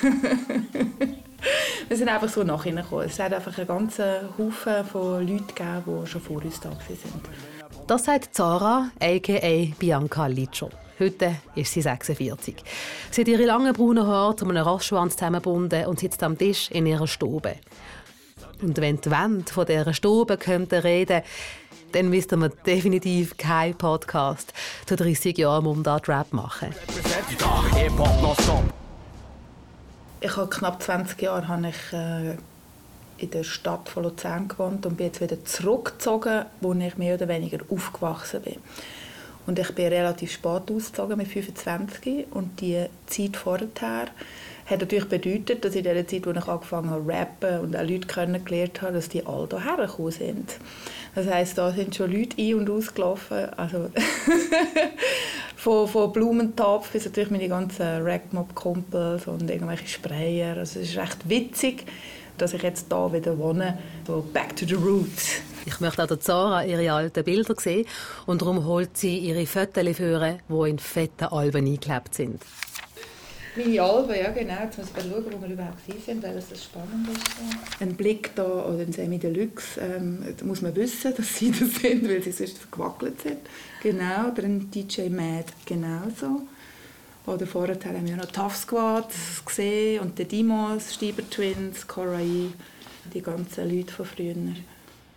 wir 1.87 1.97
sind 1.97 2.09
einfach 2.09 2.29
so 2.29 2.43
nachgekommen. 2.43 3.05
Es 3.05 3.19
hat 3.19 3.33
einfach 3.33 3.55
einen 3.57 3.67
ganzen 3.67 4.05
Haufen 4.37 4.85
von 4.85 5.27
Leuten 5.27 5.47
gegeben, 5.47 6.03
die 6.03 6.07
schon 6.07 6.21
vor 6.21 6.43
uns 6.43 6.59
da 6.59 6.71
sind. 6.87 6.99
Das 7.87 8.03
sagt 8.05 8.33
Zara, 8.33 8.89
a.k.a. 8.99 9.75
Bianca 9.77 10.27
Liccio. 10.27 10.69
Heute 11.01 11.37
ist 11.55 11.73
sie 11.73 11.81
46. 11.81 12.57
Sie 13.09 13.21
hat 13.21 13.27
ihre 13.27 13.45
langen 13.45 13.73
braunen 13.73 14.05
Haare 14.05 14.35
zu 14.35 14.47
einem 14.47 14.63
Rastschwanz 14.63 15.15
zusammengebunden 15.15 15.87
und 15.87 15.99
sitzt 15.99 16.21
am 16.21 16.37
Tisch 16.37 16.69
in 16.69 16.85
ihrer 16.85 17.07
Stube. 17.07 17.55
Und 18.61 18.79
wenn 18.79 19.01
die 19.01 19.09
Wände 19.09 19.51
von 19.51 19.65
dieser 19.65 19.95
Stube 19.95 20.37
könnten 20.37 20.79
reden, 20.79 21.23
dann 21.93 22.09
müssten 22.09 22.39
wir 22.39 22.49
definitiv 22.49 23.35
keinen 23.35 23.75
Podcast 23.75 24.53
zu 24.85 24.95
30 24.95 25.39
Jahren 25.39 25.63
Mundart-Rap 25.63 26.33
machen. 26.33 26.69
Ich 30.21 30.37
habe 30.37 30.49
knapp 30.51 30.83
20 30.83 31.19
Jahre 31.19 31.47
habe 31.47 31.69
ich, 31.69 31.93
äh, 31.93 32.35
in 33.17 33.31
der 33.31 33.43
Stadt 33.43 33.89
von 33.89 34.03
Luzern 34.03 34.47
gewohnt 34.47 34.85
und 34.85 34.97
bin 34.97 35.07
jetzt 35.07 35.19
wieder 35.19 35.43
zurückgezogen, 35.43 36.45
wo 36.59 36.75
ich 36.75 36.97
mehr 36.97 37.15
oder 37.15 37.27
weniger 37.27 37.57
aufgewachsen 37.71 38.43
bin. 38.43 38.57
Und 39.47 39.59
ich 39.59 39.73
bin 39.73 39.87
relativ 39.87 40.31
spät 40.31 40.71
ausgezogen, 40.71 41.17
mit 41.17 41.27
25. 41.27 42.27
Und 42.31 42.61
die 42.61 42.85
Zeit 43.07 43.35
vorher 43.35 43.67
hat 44.65 44.79
natürlich 44.79 45.09
bedeutet, 45.09 45.65
dass 45.65 45.75
in 45.75 45.83
der 45.83 46.07
Zeit, 46.07 46.25
wo 46.25 46.31
ich 46.31 46.47
angefangen 46.47 46.89
habe 46.89 47.03
zu 47.03 47.09
rappen 47.09 47.59
und 47.59 47.75
auch 47.75 47.81
Leute 47.81 48.07
kennengelernt 48.07 48.81
habe, 48.81 48.93
dass 48.93 49.09
die 49.09 49.25
alle 49.25 49.47
hierher 49.49 50.11
sind. 50.11 50.57
Das 51.13 51.27
heisst, 51.27 51.57
da 51.57 51.71
sind 51.71 51.93
schon 51.95 52.11
Leute 52.11 52.41
ein- 52.41 52.55
und 52.55 52.69
ausgelaufen. 52.69 53.49
Also 53.57 53.89
von, 55.57 55.87
von 55.87 56.13
Blumentopf 56.13 56.91
bis 56.91 57.05
natürlich 57.05 57.31
meine 57.31 57.49
ganzen 57.49 58.01
Ragmob-Kumpels 58.01 59.27
und 59.27 59.49
irgendwelche 59.49 59.87
Sprayer. 59.87 60.57
Also 60.57 60.79
es 60.79 60.89
ist 60.89 60.97
recht 60.97 61.27
witzig, 61.27 61.85
dass 62.37 62.53
ich 62.53 62.61
jetzt 62.61 62.91
da 62.91 63.11
wieder 63.11 63.37
wohne. 63.37 63.77
So 64.07 64.25
back 64.33 64.55
to 64.55 64.65
the 64.65 64.75
roots. 64.75 65.41
Ich 65.65 65.79
möchte 65.79 66.03
auch 66.03 66.07
der 66.07 66.19
Zara 66.19 66.65
ihre 66.65 66.91
alten 66.91 67.23
Bilder 67.23 67.53
sehen 67.57 67.85
und 68.25 68.41
darum 68.41 68.65
holt 68.65 68.97
sie 68.97 69.17
ihre 69.19 69.45
Fotos 69.45 69.95
führen, 69.95 70.39
die 70.49 70.69
in 70.69 70.79
fetten 70.79 71.25
Alben 71.25 71.65
eingeklebt 71.65 72.15
sind. 72.15 72.41
Meine 73.55 73.81
Alben, 73.81 74.15
ja 74.15 74.31
genau. 74.31 74.63
Jetzt 74.63 74.77
muss 74.77 74.87
ich 74.95 75.03
schauen, 75.03 75.25
wo 75.29 75.41
wir 75.41 75.53
überhaupt 75.53 75.79
sind, 76.05 76.23
weil 76.23 76.33
das 76.33 76.63
spannend 76.63 77.09
ist. 77.09 77.81
Ein 77.81 77.95
Blick 77.95 78.33
da 78.35 78.43
oder 78.43 78.79
ein 78.79 78.93
Semi 78.93 79.19
Deluxe, 79.19 79.79
ähm, 79.81 80.23
da 80.37 80.45
muss 80.45 80.61
man 80.61 80.73
wissen, 80.75 81.13
dass 81.17 81.37
sie 81.37 81.51
das 81.51 81.75
sind, 81.75 82.07
weil 82.07 82.23
sie 82.23 82.31
sonst 82.31 82.57
verquackelt 82.57 83.21
sind. 83.21 83.39
Genau, 83.83 84.29
oder 84.31 84.43
ein 84.43 84.71
DJ 84.71 85.09
Mad, 85.09 85.45
genauso. 85.65 86.43
Oder 87.25 87.45
vorher 87.45 87.75
haben 87.75 88.07
wir 88.07 88.17
noch 88.17 88.25
Tough 88.25 88.55
Squad 88.55 89.09
gesehen 89.45 90.01
und 90.01 90.17
die 90.17 90.25
Dimos, 90.25 90.93
Stieber 90.93 91.27
Twins, 91.29 91.87
Corai, 91.87 92.47
die 93.13 93.21
ganzen 93.21 93.69
Leute 93.69 93.93
von 93.93 94.05
früher. 94.05 94.35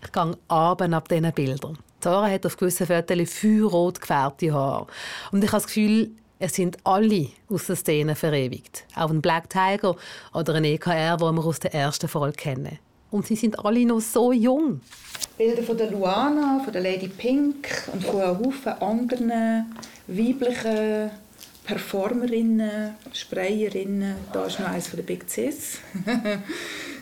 Ich 0.02 0.12
gehe 0.12 0.36
abend 0.48 0.94
ab 0.94 1.08
diesen 1.08 1.32
Bildern. 1.32 1.78
Zara 2.00 2.28
hat 2.28 2.44
auf 2.44 2.58
gewissen 2.58 2.86
Fotos 2.86 3.32
feuerrot 3.32 4.00
gefärbte 4.00 4.52
Haare. 4.52 4.86
Und 5.32 5.42
ich 5.42 5.50
habe 5.50 5.62
das 5.62 5.66
Gefühl, 5.66 6.10
es 6.38 6.54
sind 6.54 6.76
alle 6.84 7.28
aus 7.48 7.66
der 7.66 7.76
Szene 7.76 8.14
verewigt. 8.14 8.84
Auch 8.94 9.08
ein 9.08 9.22
Black 9.22 9.48
Tiger 9.48 9.96
oder 10.34 10.54
ein 10.56 10.64
EKR, 10.64 11.16
den 11.16 11.34
wir 11.36 11.46
aus 11.46 11.60
der 11.60 11.72
ersten 11.72 12.08
Folge 12.08 12.36
kennen. 12.36 12.78
Und 13.10 13.26
sie 13.26 13.36
sind 13.36 13.58
alle 13.64 13.86
noch 13.86 14.00
so 14.00 14.32
jung. 14.32 14.82
Bilder 15.38 15.62
von 15.62 15.78
der 15.78 15.90
Luana, 15.90 16.60
von 16.62 16.72
der 16.72 16.82
Lady 16.82 17.08
Pink 17.08 17.88
und 17.92 18.04
von 18.04 18.20
einem 18.20 18.38
Haufen 18.38 18.72
anderen 18.82 19.72
weiblichen 20.06 21.10
Performerinnen, 21.64 22.94
Sprayerinnen. 23.12 24.16
Da 24.32 24.44
ist 24.46 24.60
noch 24.60 24.68
eines 24.68 24.86
von 24.86 24.98
der 24.98 25.04
Big 25.04 25.28
Sis. 25.28 25.78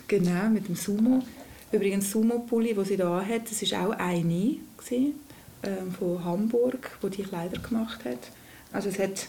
genau, 0.08 0.48
mit 0.48 0.68
dem 0.68 0.76
Sumo. 0.76 1.22
Übrigens, 1.72 2.10
Sumo-Pulli, 2.10 2.74
den 2.74 2.84
sie 2.84 2.96
da 2.96 3.24
hat, 3.24 3.50
das 3.50 3.72
war 3.72 3.88
auch 3.88 3.98
eine 3.98 4.56
gewesen, 4.76 5.14
ähm, 5.62 5.92
von 5.98 6.24
Hamburg, 6.24 6.96
wo 7.00 7.08
die 7.08 7.22
Kleider 7.22 7.58
gemacht 7.58 8.04
hat. 8.04 8.30
Also 8.72 8.90
es 8.90 8.98
hat, 8.98 9.28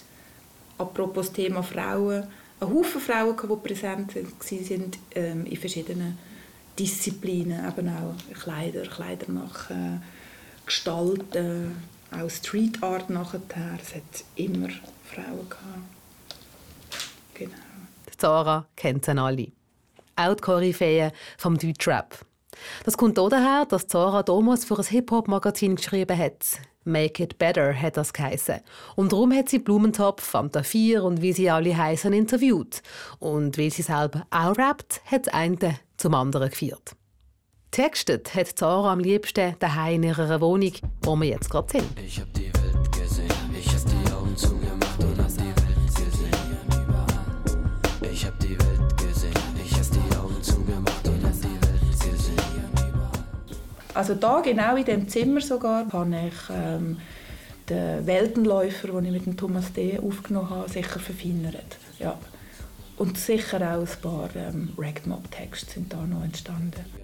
apropos 0.78 1.32
Thema 1.32 1.64
Frauen, 1.64 2.28
einen 2.60 2.74
Haufen 2.74 3.02
Frauen, 3.02 3.36
die 3.42 3.68
präsent 3.68 4.16
waren 4.16 4.92
ähm, 5.16 5.46
in 5.46 5.58
verschiedenen 5.58 6.18
Disziplinen, 6.78 7.68
eben 7.68 7.90
auch 7.90 8.16
Kleider, 8.40 8.84
Kleider 8.84 9.32
machen, 9.32 10.02
gestalten, 10.66 11.76
auch 12.12 12.30
Street 12.30 12.82
Art 12.84 13.10
nachher. 13.10 13.42
Es 13.82 13.96
hat 13.96 14.26
immer 14.36 14.70
Frauen 15.14 15.50
gehabt. 15.50 17.08
Genau. 17.34 17.54
Zara 18.18 18.66
kennt 18.76 19.06
sie 19.06 19.18
alle. 19.18 19.48
Auch 20.16 20.36
die 20.36 20.42
Koryphäe 20.42 21.12
vom 21.38 21.58
Deutschrap. 21.58 22.26
Das 22.86 22.98
kommt 22.98 23.18
daher, 23.18 23.66
dass 23.66 23.88
Zara 23.88 24.24
damals 24.24 24.66
für 24.66 24.78
ein 24.78 24.86
Hip-Hop-Magazin 24.86 25.76
geschrieben 25.76 26.18
hat. 26.18 26.46
Make 26.86 27.24
It 27.24 27.38
Better 27.38 27.74
hat 27.74 27.98
das 27.98 28.14
geheißen. 28.14 28.60
Und 28.96 29.12
darum 29.12 29.34
hat 29.34 29.50
sie 29.50 29.60
Blumentopf, 29.60 30.24
Fanta 30.24 30.64
4 30.64 31.04
und 31.04 31.22
wie 31.22 31.34
sie 31.34 31.50
alle 31.50 31.76
heißen 31.76 32.14
interviewt. 32.14 32.82
Und 33.20 33.58
weil 33.58 33.72
sie 33.72 33.84
selber 33.84 34.26
auch 34.30 34.58
rappt, 34.58 35.02
hat 35.06 35.28
das 35.28 35.34
eine 35.34 35.80
zum 35.98 36.14
anderen 36.14 36.50
geführt. 36.50 36.96
Textet 37.72 38.36
hat 38.36 38.48
Zara 38.48 38.92
am 38.92 39.00
liebsten 39.00 39.56
daheim 39.60 40.04
in 40.04 40.10
ihrer 40.10 40.42
Wohnung, 40.42 40.74
wo 41.02 41.16
wir 41.16 41.30
jetzt 41.30 41.50
gerade 41.50 41.72
sind. 41.72 42.00
Ich 42.00 42.20
hab 42.20 42.32
die 42.34 42.53
Also 53.94 54.16
da, 54.16 54.42
genau 54.42 54.76
in 54.76 54.86
dem 54.86 55.08
Zimmer 55.08 55.42
sogar, 55.42 55.92
habe 55.92 56.16
ich 56.28 56.50
ähm, 56.50 56.98
den 57.70 58.06
Weltenläufer, 58.06 58.88
den 58.88 59.06
ich 59.06 59.12
mit 59.12 59.26
dem 59.26 59.38
Thomas 59.38 59.72
D. 59.74 60.00
aufgenommen 60.00 60.50
habe, 60.50 60.70
sicher 60.70 61.00
verfeinert. 61.00 61.78
Ja. 62.00 62.18
Und 62.98 63.18
sicher 63.18 63.58
auch 63.58 63.82
ein 63.82 64.02
paar 64.02 64.30
ähm, 64.36 64.74
Ragmob-Texte 64.78 65.74
sind 65.74 65.94
da 65.94 66.06
noch 66.06 66.24
entstanden. 66.24 67.03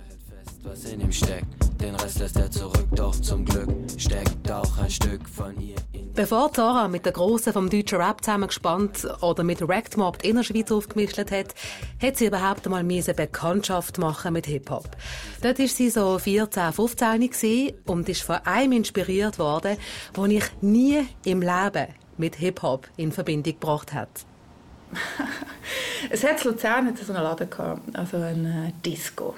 Was 0.69 0.85
in 0.85 1.01
ihm 1.01 1.11
steckt, 1.11 1.81
den 1.81 1.95
Rest 1.95 2.19
lässt 2.19 2.37
er 2.37 2.51
zurück, 2.51 2.85
doch 2.91 3.15
zum 3.19 3.43
Glück 3.43 3.69
steckt 3.97 4.51
auch 4.51 4.77
ein 4.77 4.89
Stück 4.91 5.27
von 5.27 5.59
ihr 5.59 5.75
in 5.93 6.13
Bevor 6.13 6.53
Zara 6.53 6.87
mit 6.87 7.05
der 7.05 7.11
Grossen 7.11 7.53
vom 7.53 7.71
deutschen 7.71 7.99
Rap 7.99 8.23
zusammengespannt 8.23 9.07
oder 9.21 9.43
mit 9.43 9.67
Ragmob 9.67 10.19
die 10.19 10.29
Innerschweiz 10.29 10.71
aufgemischt 10.71 11.17
hat, 11.17 11.31
hat 11.31 12.17
sie 12.17 12.27
überhaupt 12.27 12.67
einmal 12.67 12.81
eine 12.81 13.01
Bekanntschaft 13.01 13.97
machen 13.97 14.33
mit 14.33 14.45
Hip-Hop. 14.45 14.95
Dort 15.41 15.57
war 15.57 15.67
sie 15.67 15.89
so 15.89 16.19
14, 16.19 16.71
15 16.71 17.19
gewesen 17.19 17.73
und 17.87 18.07
ist 18.07 18.21
von 18.21 18.37
einem 18.45 18.73
inspiriert 18.73 19.39
worden, 19.39 19.75
den 20.15 20.29
ich 20.29 20.45
nie 20.61 21.03
im 21.25 21.41
Leben 21.41 21.87
mit 22.17 22.35
Hip-Hop 22.35 22.87
in 22.95 23.11
Verbindung 23.11 23.53
gebracht 23.53 23.91
hat. 23.91 24.09
Es 26.09 26.23
hat 26.23 26.43
in 26.43 26.51
Luzern 26.51 26.95
so 26.95 27.13
einen 27.13 27.23
Laden 27.23 27.49
gehabt, 27.49 27.81
also 27.95 28.17
ein 28.17 28.45
äh, 28.45 28.71
Disco. 28.83 29.35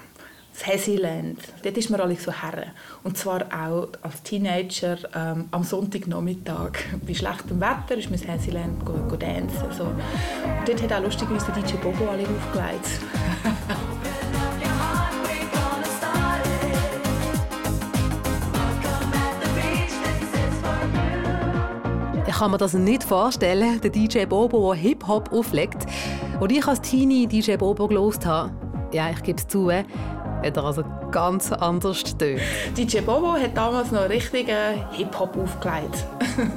Das 0.54 0.68
Hesiland. 0.68 1.40
Dort 1.64 1.78
ist 1.78 1.90
man 1.90 2.02
alle 2.02 2.16
so 2.16 2.32
her. 2.32 2.68
Und 3.04 3.18
zwar 3.18 3.46
auch 3.46 3.88
als 4.02 4.22
Teenager 4.24 4.98
ähm, 5.16 5.48
am 5.52 5.64
Sonntagnachmittag. 5.64 6.72
Bei 7.06 7.14
schlechtem 7.14 7.60
Wetter 7.60 7.98
ist 7.98 8.10
man 8.10 8.20
ins 8.20 8.28
Hesiland 8.28 8.86
go, 8.86 8.94
go 8.94 9.16
dancen. 9.16 9.72
So. 9.76 9.86
Und 9.86 9.98
dort 10.68 10.82
hat 10.84 10.94
auch 10.94 11.04
lustigerweise 11.04 11.52
DJ 11.52 11.76
Bobo 11.76 12.10
alle 12.10 12.24
aufgelegt. 12.24 13.00
Ich 22.28 22.38
kann 22.38 22.52
mir 22.52 22.58
das 22.58 22.74
nicht 22.74 23.04
vorstellen, 23.04 23.80
der 23.82 23.92
DJ 23.92 24.26
Bobo, 24.26 24.74
der 24.74 24.82
Hip-Hop 24.82 25.32
auflegt. 25.32 25.86
Als 26.40 26.52
ich 26.52 26.68
als 26.68 26.82
Teenie 26.82 27.28
DJ 27.28 27.56
Bobo 27.56 27.88
gelost 27.88 28.26
habe, 28.26 28.52
ja, 28.92 29.12
ich 29.12 29.22
gebe 29.22 29.38
es 29.38 29.48
zu, 29.48 29.70
hat 30.44 30.58
er 30.58 30.64
also 30.64 30.84
ganz 31.12 31.52
anders 31.52 32.04
getönt. 32.04 32.42
DJ 32.78 33.02
Bobo 33.02 33.34
hat 33.34 33.56
damals 33.56 33.92
noch 33.92 34.10
richtig 34.10 34.50
äh, 34.50 34.78
Hip-Hop 34.92 35.38
aufgelegt. 35.38 36.06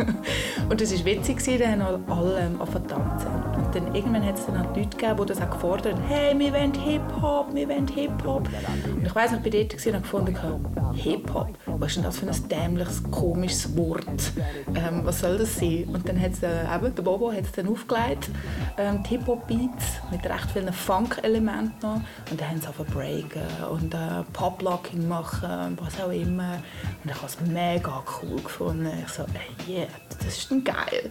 und 0.68 0.80
das 0.80 0.92
war 0.92 1.04
witzig, 1.04 1.58
da 1.58 1.66
haben 1.66 2.04
alle 2.08 2.36
angefangen 2.36 2.88
zu 2.88 2.94
tanzen. 2.94 3.33
Und 3.74 3.86
dann 3.88 3.94
irgendwann 3.94 4.24
hat 4.24 4.38
es 4.38 4.46
dann 4.46 4.56
halt 4.56 4.76
Leute 4.76 4.96
gegeben, 4.96 5.16
die 5.20 5.26
das 5.26 5.42
auch 5.42 5.50
gefordert 5.50 5.94
haben, 5.94 6.04
«Hey, 6.06 6.38
wir 6.38 6.52
wollen 6.52 6.74
Hip-Hop, 6.74 7.52
wir 7.54 7.68
wollen 7.68 7.88
Hip-Hop!» 7.88 8.48
Und 8.86 9.04
ich 9.04 9.14
weiss 9.14 9.32
ich 9.32 9.38
bin 9.40 9.52
dort 9.52 9.74
und 9.74 9.94
habe 9.94 10.02
gefunden, 10.02 10.94
«Hip-Hop? 10.94 11.48
Was 11.66 11.88
ist 11.88 11.96
denn 11.96 12.04
das 12.04 12.18
für 12.18 12.26
ein 12.28 12.48
dämliches, 12.48 13.02
komisches 13.10 13.76
Wort? 13.76 14.32
Ähm, 14.76 15.00
was 15.02 15.20
soll 15.20 15.38
das 15.38 15.58
sein?» 15.58 15.88
Und 15.92 16.08
dann 16.08 16.20
hat 16.20 16.32
es, 16.32 16.44
äh, 16.44 16.62
eben, 16.72 16.94
der 16.94 17.02
Bobo 17.02 17.32
hat 17.32 17.42
es 17.42 17.52
dann 17.52 17.68
aufgelegt, 17.68 18.30
ähm, 18.78 19.02
die 19.02 19.08
Hip-Hop-Beats 19.10 19.84
mit 20.12 20.24
recht 20.24 20.50
vielen 20.52 20.72
Funk-Elementen 20.72 21.74
noch. 21.82 22.00
Und 22.30 22.40
dann 22.40 22.50
haben 22.50 22.60
sie 22.60 22.68
angefangen 22.68 22.90
breaken 22.92 23.42
und 23.72 23.92
äh, 23.92 24.22
Pop-Locking 24.32 25.08
machen, 25.08 25.76
was 25.80 26.00
auch 26.00 26.12
immer. 26.12 26.58
Und 27.02 27.10
ich 27.10 27.16
habe 27.16 27.26
es 27.26 27.40
mega 27.40 28.04
cool 28.22 28.40
gefunden. 28.40 28.88
Ich 29.04 29.12
so, 29.12 29.24
yeah, 29.68 29.86
das 30.24 30.38
ist 30.38 30.50
dann 30.50 30.62
geil. 30.62 31.10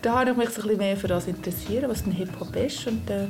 Da 0.00 0.20
habe 0.20 0.30
ich 0.30 0.36
mich 0.36 0.50
so 0.50 0.62
ein 0.62 0.68
bisschen 0.68 0.78
mehr 0.78 0.96
für 0.96 1.08
das 1.08 1.26
interessiert, 1.26 1.88
was 1.88 2.03
denn 2.04 2.12
Hip-Hop 2.12 2.54
ist. 2.56 2.86
Und 2.86 3.08
äh, 3.10 3.26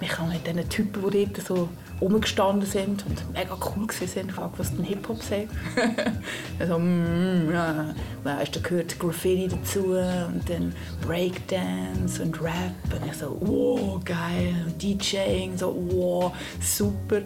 mich 0.00 0.18
habe 0.18 0.32
mit 0.32 0.46
diesen 0.46 0.68
Typen, 0.68 1.10
die 1.10 1.26
dort 1.26 1.46
so 1.46 1.68
rumgestanden 2.00 2.68
sind 2.68 3.04
und 3.06 3.32
mega 3.32 3.54
cool 3.54 3.88
waren, 3.88 4.26
gefragt, 4.28 4.54
was 4.58 4.74
denn 4.74 4.84
Hip-Hop 4.84 5.22
sei. 5.22 5.48
also, 6.58 6.78
mm, 6.78 7.50
ja, 7.52 7.94
weißt, 8.22 8.56
da 8.56 8.60
gehört 8.60 8.98
Graffiti 8.98 9.48
dazu 9.48 9.94
und 9.94 10.42
dann 10.48 10.72
Breakdance 11.06 12.22
und 12.22 12.40
Rap. 12.40 12.74
Und 12.84 13.06
ich 13.06 13.14
so, 13.14 13.36
wow, 13.40 14.04
geil. 14.04 14.54
Und 14.66 14.82
DJing, 14.82 15.56
so, 15.56 15.74
wow, 15.90 16.32
super. 16.60 17.22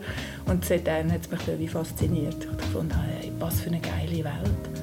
Und 0.46 0.64
seitdem 0.64 1.12
hat 1.12 1.22
es 1.22 1.30
mich 1.30 1.40
dann 1.46 1.58
wie 1.58 1.68
fasziniert. 1.68 2.46
Ich 2.58 2.66
fand, 2.66 2.94
hey, 2.96 3.32
was 3.38 3.60
für 3.60 3.68
eine 3.68 3.80
geile 3.80 4.24
Welt. 4.24 4.82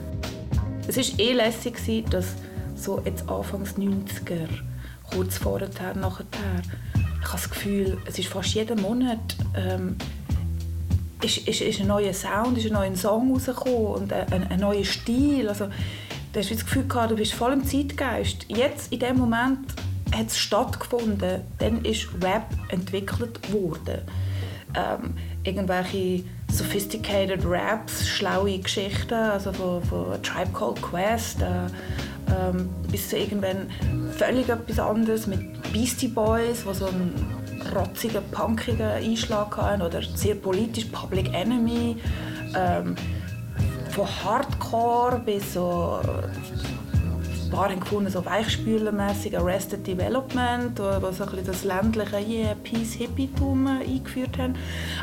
Es 0.87 0.97
war 0.97 1.19
eh 1.19 1.33
lässig, 1.33 1.77
dass 2.09 2.35
so 2.75 3.01
jetzt 3.05 3.29
Anfangs 3.29 3.75
90er, 3.75 4.47
kurz 5.11 5.37
vorher, 5.37 5.69
nachher, 5.95 6.25
ich 6.93 7.25
habe 7.25 7.31
das 7.31 7.49
Gefühl, 7.49 7.97
es 8.05 8.17
ist 8.17 8.29
fast 8.29 8.53
jeden 8.53 8.81
Monat 8.81 9.35
ähm, 9.55 9.97
ist, 11.21 11.47
ist, 11.47 11.61
ist 11.61 11.81
ein 11.81 11.87
neuer 11.87 12.13
Sound, 12.13 12.57
ist 12.57 12.67
ein 12.67 12.73
neuer 12.73 12.95
Song 12.95 13.31
rausgekommen 13.31 13.87
und 13.87 14.13
ein, 14.13 14.47
ein, 14.49 14.59
neuer 14.59 14.85
Stil. 14.85 15.49
Also, 15.49 15.67
du 16.31 16.39
hast 16.39 16.51
das 16.51 16.65
Gefühl 16.65 16.87
gehabt, 16.87 17.11
du 17.11 17.15
bist 17.15 17.33
voll 17.33 17.53
im 17.53 17.65
Zeitgeist. 17.65 18.45
Jetzt, 18.47 18.91
in 18.91 18.99
dem 18.99 19.17
Moment, 19.17 19.59
hat 20.15 20.27
es 20.27 20.37
stattgefunden. 20.37 21.41
Dann 21.57 21.83
ist 21.83 22.07
Rap 22.23 22.47
entwickelt 22.69 23.51
worden. 23.51 24.01
Ähm, 24.75 25.15
irgendwelche 25.43 26.23
sophisticated 26.51 27.43
Raps, 27.45 28.07
schlaue 28.07 28.59
Geschichten, 28.59 29.13
also 29.13 29.51
von, 29.51 29.83
von 29.83 30.21
Tribe 30.23 30.51
Called 30.53 30.81
Quest 30.81 31.41
äh, 31.41 31.67
ähm, 32.29 32.69
bis 32.91 33.11
irgendwann 33.13 33.69
völlig 34.17 34.49
etwas 34.49 34.79
anderes 34.79 35.27
mit 35.27 35.39
Beastie 35.71 36.07
Boys, 36.07 36.65
wo 36.65 36.73
so 36.73 36.87
einen 36.87 37.13
rotzigen, 37.75 38.23
punkigen 38.31 38.81
Einschlag 38.81 39.55
hatten 39.57 39.81
oder 39.81 40.01
sehr 40.15 40.35
politisch 40.35 40.85
Public 40.85 41.33
Enemy. 41.33 41.97
Ähm, 42.55 42.95
von 43.91 44.07
Hardcore 44.23 45.19
bis 45.25 45.53
so 45.53 45.99
ein 47.49 47.49
paar 47.49 47.69
haben 47.69 47.79
gefunden, 47.79 48.11
so 48.11 48.23
weichspülermäßig 48.23 49.37
Arrested 49.37 49.85
Development, 49.85 50.77
wo 50.79 51.11
so 51.11 51.23
ein 51.23 51.45
das 51.45 51.63
ländliche 51.63 52.19
yeah, 52.19 52.55
Peace 52.63 52.93
Hippie-Tum 52.93 53.67
eingeführt 53.67 54.37
haben. 54.37 54.55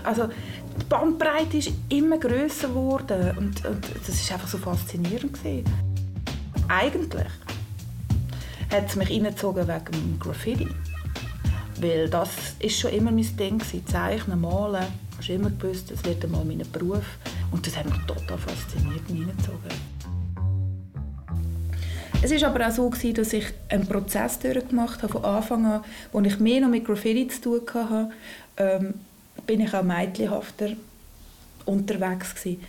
Also 0.04 0.28
die 0.28 0.84
Bandbreite 0.88 1.56
ist 1.56 1.72
immer 1.88 2.18
grösser 2.18 2.68
geworden 2.68 3.36
und, 3.36 3.64
und 3.66 3.84
das 4.06 4.30
war 4.30 4.36
einfach 4.36 4.48
so 4.48 4.58
faszinierend 4.58 5.32
gewesen. 5.34 5.64
Eigentlich 6.68 7.28
hat 8.72 8.88
es 8.88 8.96
mich 8.96 9.10
reingezogen 9.10 9.68
wegen 9.68 10.18
Graffiti. 10.18 10.68
Weil 11.80 12.08
das 12.08 12.30
ist 12.58 12.80
schon 12.80 12.90
immer 12.90 13.12
mein 13.12 13.36
Ding 13.36 13.60
Zeichnen, 13.86 14.40
Malen. 14.40 14.86
Ich 15.20 15.28
habe 15.28 15.38
immer 15.40 15.50
gewusst, 15.50 15.90
das 15.90 16.04
wird 16.04 16.24
einmal 16.24 16.44
mein 16.44 16.62
Beruf. 16.72 17.04
Und 17.52 17.66
das 17.66 17.76
hat 17.76 17.86
mich 17.86 17.98
total 18.06 18.38
fasziniert 18.38 19.02
reingezogen. 19.08 19.96
Es 22.22 22.42
war 22.42 22.50
aber 22.50 22.66
auch 22.66 22.72
so, 22.72 22.90
dass 22.90 23.32
ich 23.32 23.44
einen 23.68 23.86
Prozess 23.86 24.38
durchgemacht 24.38 25.02
habe, 25.02 25.12
von 25.12 25.24
Anfang 25.24 25.66
an, 25.66 25.84
wo 26.12 26.20
ich 26.20 26.40
mehr 26.40 26.60
noch 26.62 26.70
mit 26.70 26.84
Graffiti 26.84 27.28
zu 27.28 27.60
tun 27.60 27.60
hatte, 27.74 28.10
ähm, 28.56 28.94
bin 29.46 29.60
ich 29.60 29.72
auch 29.74 29.82
mädchenhafter 29.82 30.70
unterwegs 31.66 32.34
gewesen. 32.34 32.62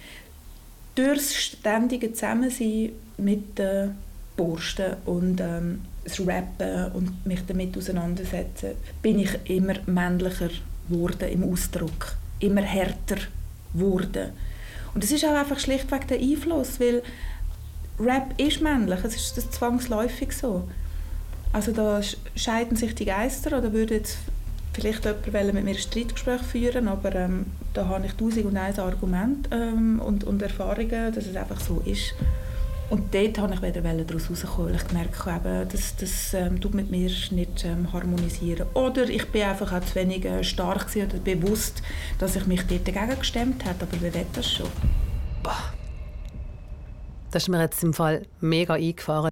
Durch 0.97 1.17
das 1.17 1.35
ständige 1.35 2.11
Zusammensein 2.11 2.89
mit 3.19 3.59
den 3.59 3.95
Bursten 4.35 4.95
und 5.05 5.39
ähm, 5.39 5.81
das 6.03 6.19
Rappen 6.25 6.91
und 6.93 7.23
mich 7.23 7.45
damit 7.45 7.77
auseinandersetzen, 7.77 8.71
bin 9.03 9.19
ich 9.19 9.29
immer 9.45 9.75
männlicher 9.85 10.49
geworden 10.89 11.29
im 11.29 11.51
Ausdruck, 11.51 12.15
immer 12.39 12.63
härter 12.63 13.17
geworden. 13.73 14.31
Und 14.95 15.03
das 15.03 15.11
ist 15.11 15.23
auch 15.23 15.35
einfach 15.35 15.59
schlichtweg 15.59 16.07
der 16.07 16.17
Einfluss, 16.17 16.79
weil 16.79 17.03
Rap 17.99 18.33
ist 18.39 18.61
männlich, 18.61 18.99
es 19.03 19.15
ist 19.15 19.37
das 19.37 19.51
zwangsläufig 19.51 20.31
so. 20.31 20.67
Also 21.53 21.73
da 21.73 22.01
scheiden 22.35 22.75
sich 22.75 22.95
die 22.95 23.05
Geister 23.05 23.55
oder 23.55 23.71
würde 23.71 23.97
jetzt 23.97 24.17
vielleicht 24.77 25.05
jemand 25.05 25.53
mit 25.53 25.63
mir 25.63 25.71
ein 25.71 25.77
Streitgespräch 25.77 26.41
führen, 26.41 26.87
aber 26.87 27.15
ähm, 27.15 27.47
da 27.73 27.87
habe 27.87 28.05
ich 28.05 28.13
tausend 28.13 28.45
und 28.45 28.57
ein 28.57 28.79
Argument 28.79 29.49
ähm, 29.51 29.99
und, 29.99 30.23
und 30.23 30.41
Erfahrungen, 30.41 31.13
dass 31.13 31.25
es 31.25 31.35
einfach 31.35 31.59
so 31.59 31.81
ist. 31.83 32.13
Und 32.89 33.13
dort 33.13 33.37
wollte 33.39 33.55
ich 33.55 33.61
wieder 33.61 33.81
daraus 33.81 34.29
rauskommen, 34.29 34.69
weil 34.69 34.75
ich 34.75 34.87
gemerkt 34.87 35.25
habe, 35.25 35.67
das, 35.69 35.95
das 35.97 36.33
ähm, 36.35 36.61
tut 36.61 36.75
mit 36.75 36.91
mir 36.91 37.09
nicht 37.31 37.65
ähm, 37.65 37.91
harmonisieren. 37.91 38.67
Oder 38.75 39.09
ich 39.09 39.25
bin 39.29 39.41
einfach 39.41 39.73
auch 39.73 39.83
zu 39.83 39.95
wenig 39.95 40.23
äh, 40.23 40.43
stark 40.43 40.87
oder 40.95 41.17
bewusst, 41.17 41.81
dass 42.19 42.35
ich 42.35 42.45
mich 42.45 42.61
dort 42.67 42.87
dagegen 42.87 43.19
gestemmt 43.19 43.65
habe, 43.65 43.79
aber 43.81 43.97
wer 43.99 44.13
will 44.13 44.25
das 44.31 44.49
schon? 44.49 44.67
Boah. 45.43 45.73
Das 47.31 47.43
ist 47.43 47.49
mir 47.49 47.61
jetzt 47.61 47.83
im 47.83 47.93
Fall 47.93 48.25
mega 48.39 48.75
eingefahren. 48.75 49.31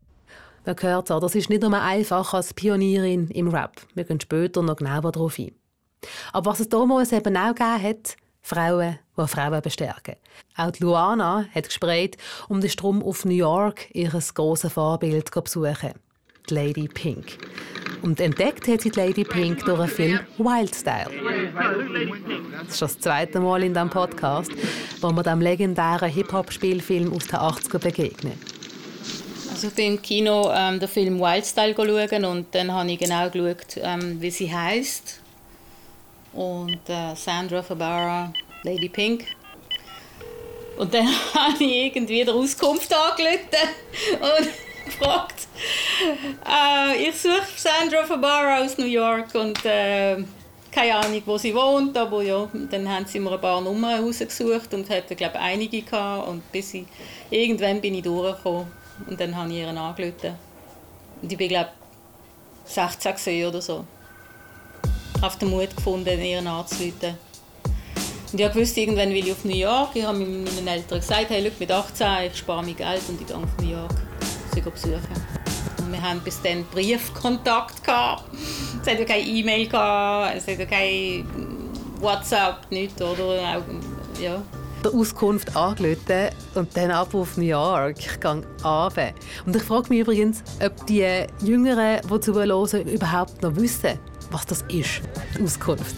Man 0.66 0.76
hört 0.80 1.10
es, 1.10 1.20
das 1.20 1.36
ist 1.36 1.50
nicht 1.50 1.62
nur 1.62 1.80
einfach 1.80 2.34
als 2.34 2.54
Pionierin 2.54 3.30
im 3.30 3.50
Rap. 3.50 3.82
Wir 3.94 4.04
gehen 4.04 4.20
später 4.20 4.64
noch 4.64 4.78
genauer 4.78 5.12
darauf 5.12 5.38
ein. 5.38 5.52
Aber 6.34 6.52
was 6.52 6.60
es 6.60 6.70
damals 6.70 7.12
eben 7.12 7.38
auch 7.38 7.54
gegeben 7.54 7.84
hat, 7.84 8.18
Frauen, 8.42 9.00
die 9.18 9.28
Frauen 9.28 9.62
bestärken. 9.62 10.16
Auch 10.56 10.72
die 10.72 10.84
Luana 10.84 11.46
hat 11.54 11.66
gesprayt, 11.66 12.18
um 12.48 12.62
den 12.62 12.70
Strom 12.70 13.04
auf 13.04 13.26
New 13.26 13.34
York 13.34 13.90
ihres 13.94 14.34
grossen 14.34 14.70
Vorbild 14.70 15.34
zu 15.34 15.42
besuchen. 15.42 15.94
Die 16.50 16.54
Lady 16.54 16.88
Pink. 16.88 17.40
Und 18.04 18.20
entdeckt 18.20 18.68
hat 18.68 18.82
sie 18.82 18.92
die 18.92 19.00
Lady 19.00 19.24
Pink 19.24 19.66
durch 19.66 19.80
den 19.80 19.88
Film 19.88 20.20
Wildstyle. 20.38 21.10
Das 22.60 22.74
ist 22.74 22.82
das 22.82 23.00
zweite 23.00 23.40
Mal 23.40 23.64
in 23.64 23.74
diesem 23.74 23.90
Podcast, 23.90 24.52
wo 25.02 25.12
wir 25.12 25.24
dem 25.24 25.42
legendären 25.42 26.10
Hip-Hop-Spielfilm 26.10 27.14
aus 27.14 27.26
den 27.26 27.40
80ern 27.40 27.80
begegnen. 27.80 28.55
Also 29.66 29.82
im 29.82 30.00
Kino 30.00 30.52
ähm, 30.54 30.80
den 30.80 30.88
Film 30.88 31.20
Wildstyle 31.20 31.74
schauen 31.76 32.26
und 32.26 32.54
dann 32.54 32.72
habe 32.72 32.92
ich 32.92 33.00
genau 33.00 33.28
geschaut, 33.32 33.78
ähm, 33.78 34.22
wie 34.22 34.30
sie 34.30 34.54
heißt 34.54 35.20
und 36.34 36.88
äh, 36.88 37.16
Sandra 37.16 37.64
Fabara, 37.64 38.32
Lady 38.62 38.90
Pink. 38.90 39.26
Und 40.78 40.94
dann 40.94 41.08
habe 41.34 41.64
ich 41.64 41.88
irgendwie 41.88 42.24
die 42.24 42.30
Auskunft 42.30 42.94
angerufen 42.94 43.40
und 44.22 44.86
gefragt. 44.86 45.48
Äh, 46.46 47.10
ich 47.10 47.20
suche 47.20 47.48
Sandra 47.56 48.04
Fabara 48.04 48.60
aus 48.64 48.78
New 48.78 48.86
York 48.86 49.34
und 49.34 49.66
äh, 49.66 50.18
keine 50.72 50.96
Ahnung, 50.96 51.24
wo 51.26 51.40
sie 51.40 51.56
wohnt, 51.56 51.98
aber 51.98 52.22
ja, 52.22 52.48
dann 52.70 52.88
haben 52.88 53.08
sie 53.08 53.20
mir 53.20 53.32
ein 53.32 53.42
paar 53.42 53.62
Nummern 53.62 54.04
rausgesucht 54.04 54.76
und 54.76 54.88
hatten, 54.92 55.16
glaube 55.16 55.40
einige 55.40 55.82
gehabt 55.82 56.28
und 56.28 56.52
bis 56.52 56.76
ich, 56.76 56.86
irgendwann 57.32 57.82
bin 57.82 57.96
ich 57.96 58.04
durchgekommen 58.04 58.85
und 59.08 59.20
dann 59.20 59.36
habe 59.36 59.50
ich 59.50 59.60
ihren 59.60 59.78
angerufen. 59.78 60.36
Und 61.22 61.32
ich 61.32 61.38
bin, 61.38 61.50
glaube 61.50 61.70
16 62.66 63.46
oder 63.46 63.62
so 63.62 63.86
habe 65.22 65.38
den 65.40 65.50
Mut 65.50 65.76
gefunden, 65.76 66.22
ihren 66.22 66.48
anzurufen. 66.48 67.18
Und 68.32 68.40
ich 68.40 68.56
wusste, 68.56 68.82
irgendwann 68.82 69.10
will 69.10 69.26
ich 69.26 69.32
auf 69.32 69.46
New 69.46 69.56
York. 69.56 69.92
Ich 69.96 70.04
habe 70.04 70.18
meinen 70.18 70.68
Eltern 70.68 71.00
gesagt, 71.00 71.30
hey, 71.30 71.52
mit 71.60 71.72
18, 71.72 72.08
ich 72.28 72.38
spare 72.38 72.64
mir 72.64 72.74
Geld 72.74 73.02
und 73.08 73.22
ich 73.22 73.28
gehe 73.28 73.36
auf 73.36 73.44
New 73.60 73.70
York, 73.70 73.94
sie 74.54 74.62
besuchen. 74.62 75.00
Und 75.78 75.92
wir 75.92 76.02
haben 76.02 76.20
bis 76.22 76.42
dann 76.42 76.66
Briefkontakt 76.66 77.84
gehabt. 77.84 78.24
Es 78.82 78.92
hatte 78.92 79.06
keine 79.06 79.24
E-Mail 79.24 79.66
es 80.36 80.48
hatte 80.48 80.66
kein 80.68 81.26
WhatsApp, 82.00 82.70
nichts, 82.70 83.02
oder? 83.02 83.62
Ja. 84.22 84.42
Der 84.86 84.94
Auskunft 84.94 85.56
angerufen 85.56 86.30
und 86.54 86.78
dann 86.78 86.92
ab 86.92 87.16
auf 87.16 87.38
New 87.38 87.44
York. 87.44 87.98
Ich 87.98 88.20
gehe 88.20 88.32
runter. 88.64 89.14
Und 89.44 89.56
ich 89.56 89.64
frage 89.64 89.90
mich 89.90 90.02
übrigens, 90.02 90.44
ob 90.64 90.86
die 90.86 91.26
Jüngeren, 91.42 92.02
die 92.08 92.20
zuhören, 92.20 92.88
überhaupt 92.88 93.42
noch 93.42 93.56
wissen, 93.56 93.98
was 94.30 94.46
das 94.46 94.62
ist, 94.68 95.02
die 95.36 95.44
Auskunft. 95.44 95.96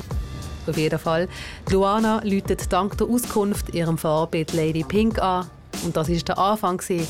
Auf 0.68 0.78
jeden 0.78 1.00
Fall, 1.00 1.28
Luana 1.70 2.22
läutet 2.24 2.72
dank 2.72 2.98
der 2.98 3.08
Auskunft 3.08 3.74
ihrem 3.76 3.98
Vorbild 3.98 4.54
Lady 4.54 4.86
Pink 4.86 5.20
an. 5.20 5.50
Und 5.84 5.98
das 5.98 6.08
war 6.08 6.16
der 6.16 6.38
Anfang 6.38 6.80
für 6.80 7.04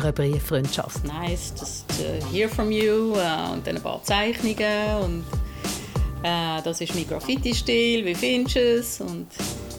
eine 0.00 0.12
Brieffreundschaft. 0.14 1.04
Nice, 1.04 1.52
just 1.60 1.84
to 1.88 2.26
hear 2.32 2.48
from 2.48 2.70
you 2.70 3.12
uh, 3.12 3.52
und 3.52 3.66
dann 3.66 3.76
ein 3.76 3.82
paar 3.82 4.02
Zeichnungen 4.02 4.96
und 5.04 5.24
uh, 6.24 6.62
das 6.64 6.80
ist 6.80 6.94
mein 6.94 7.06
Graffiti-Stil, 7.06 8.06
wie 8.06 8.14
findest 8.14 8.56
du 8.56 8.60
es? 8.60 9.00
Und 9.02 9.26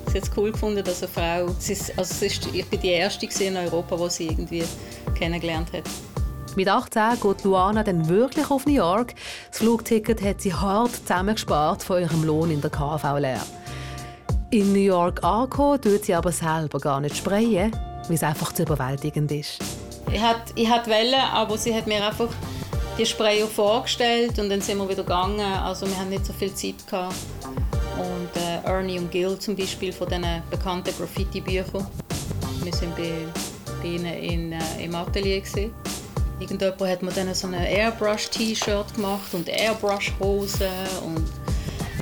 ich 0.09 0.15
habe 0.15 0.25
es 0.25 0.37
cool 0.37 0.51
gefunden, 0.51 0.83
dass 0.83 1.03
eine 1.03 1.11
Frau, 1.11 1.53
ist, 1.67 1.97
also 1.97 2.25
ist, 2.25 2.47
ich 2.51 2.65
bin 2.65 2.79
die 2.79 2.89
erste 2.89 3.27
in 3.43 3.57
Europa, 3.57 3.95
die 3.95 4.09
sie 4.09 4.27
irgendwie 4.27 4.63
kennengelernt 5.15 5.71
hat. 5.71 5.83
Mit 6.55 6.67
18 6.67 7.19
geht 7.21 7.43
Luana 7.43 7.83
dann 7.83 8.09
wirklich 8.09 8.49
auf 8.49 8.65
New 8.65 8.73
York. 8.73 9.13
Das 9.49 9.59
Flugticket 9.59 10.21
hat 10.23 10.41
sie 10.41 10.53
hart 10.53 10.95
zusammengespart 10.95 11.83
von 11.83 12.01
ihrem 12.01 12.23
Lohn 12.23 12.49
in 12.49 12.59
der 12.59 12.71
KV-Lehre. 12.71 13.41
In 14.49 14.73
New 14.73 14.79
York 14.79 15.23
angekommen, 15.23 15.79
tut 15.79 16.05
sie 16.05 16.15
aber 16.15 16.31
selber 16.31 16.79
gar 16.79 16.99
nicht 16.99 17.15
sprayen, 17.15 17.71
weil 18.07 18.15
es 18.15 18.23
einfach 18.23 18.51
zu 18.51 18.63
überwältigend 18.63 19.31
ist. 19.31 19.59
Ich 20.11 20.19
hatte, 20.19 20.53
ich 20.55 20.67
hatte 20.67 20.89
Welle, 20.89 21.21
aber 21.31 21.55
sie 21.55 21.73
hat 21.73 21.85
mir 21.85 22.03
einfach 22.03 22.29
die 22.97 23.05
Sprayer 23.05 23.45
vorgestellt 23.45 24.39
und 24.39 24.49
dann 24.49 24.59
sind 24.59 24.79
wir 24.79 24.89
wieder 24.89 25.03
gegangen. 25.03 25.39
Also 25.39 25.85
wir 25.87 25.95
haben 25.97 26.09
nicht 26.09 26.25
so 26.25 26.33
viel 26.33 26.53
Zeit 26.55 26.87
gehabt. 26.89 27.13
Und 27.95 28.38
Ernie 28.65 28.99
und 28.99 29.11
Gil 29.11 29.37
zum 29.39 29.55
Beispiel 29.55 29.91
von 29.91 30.07
diesen 30.07 30.43
bekannten 30.49 30.93
Graffiti-Büchern. 30.97 31.87
Wir 32.63 32.73
waren 32.73 32.93
bei, 32.95 33.11
bei 33.81 33.87
ihnen 33.87 34.13
in, 34.13 34.51
äh, 34.53 34.83
im 34.83 34.95
Atelier 34.95 35.41
gewesen. 35.41 35.73
Irgendjemand 36.39 36.81
hat 36.81 37.01
mir 37.01 37.11
dann 37.11 37.33
so 37.33 37.47
ein 37.47 37.53
Airbrush-T-Shirt 37.53 38.95
gemacht 38.95 39.33
und 39.33 39.49
Airbrush-Hosen 39.49 40.67
und 41.05 41.27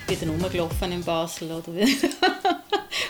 bin 0.07 0.19
dann 0.19 0.29
rumgelaufen 0.29 0.91
in 0.91 1.03
Basel. 1.03 1.51
Oder? 1.51 1.73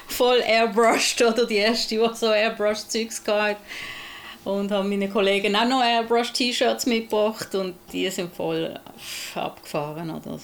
Voll 0.07 0.39
airbrushed, 0.39 1.21
oder 1.21 1.45
die 1.45 1.57
erste, 1.57 1.95
die 1.95 2.15
so 2.15 2.31
Airbrush-Zeugs 2.31 3.21
hatte. 3.27 3.57
Und 4.43 4.71
habe 4.71 4.88
meine 4.88 5.10
Kollegen 5.10 5.55
auch 5.55 5.67
noch 5.67 5.83
Airbrush-T-Shirts 5.83 6.86
mitgebracht 6.86 7.53
und 7.55 7.75
die 7.91 8.10
sind 8.10 8.33
voll 8.33 8.79
abgefahren. 9.36 10.10
Oder? 10.10 10.39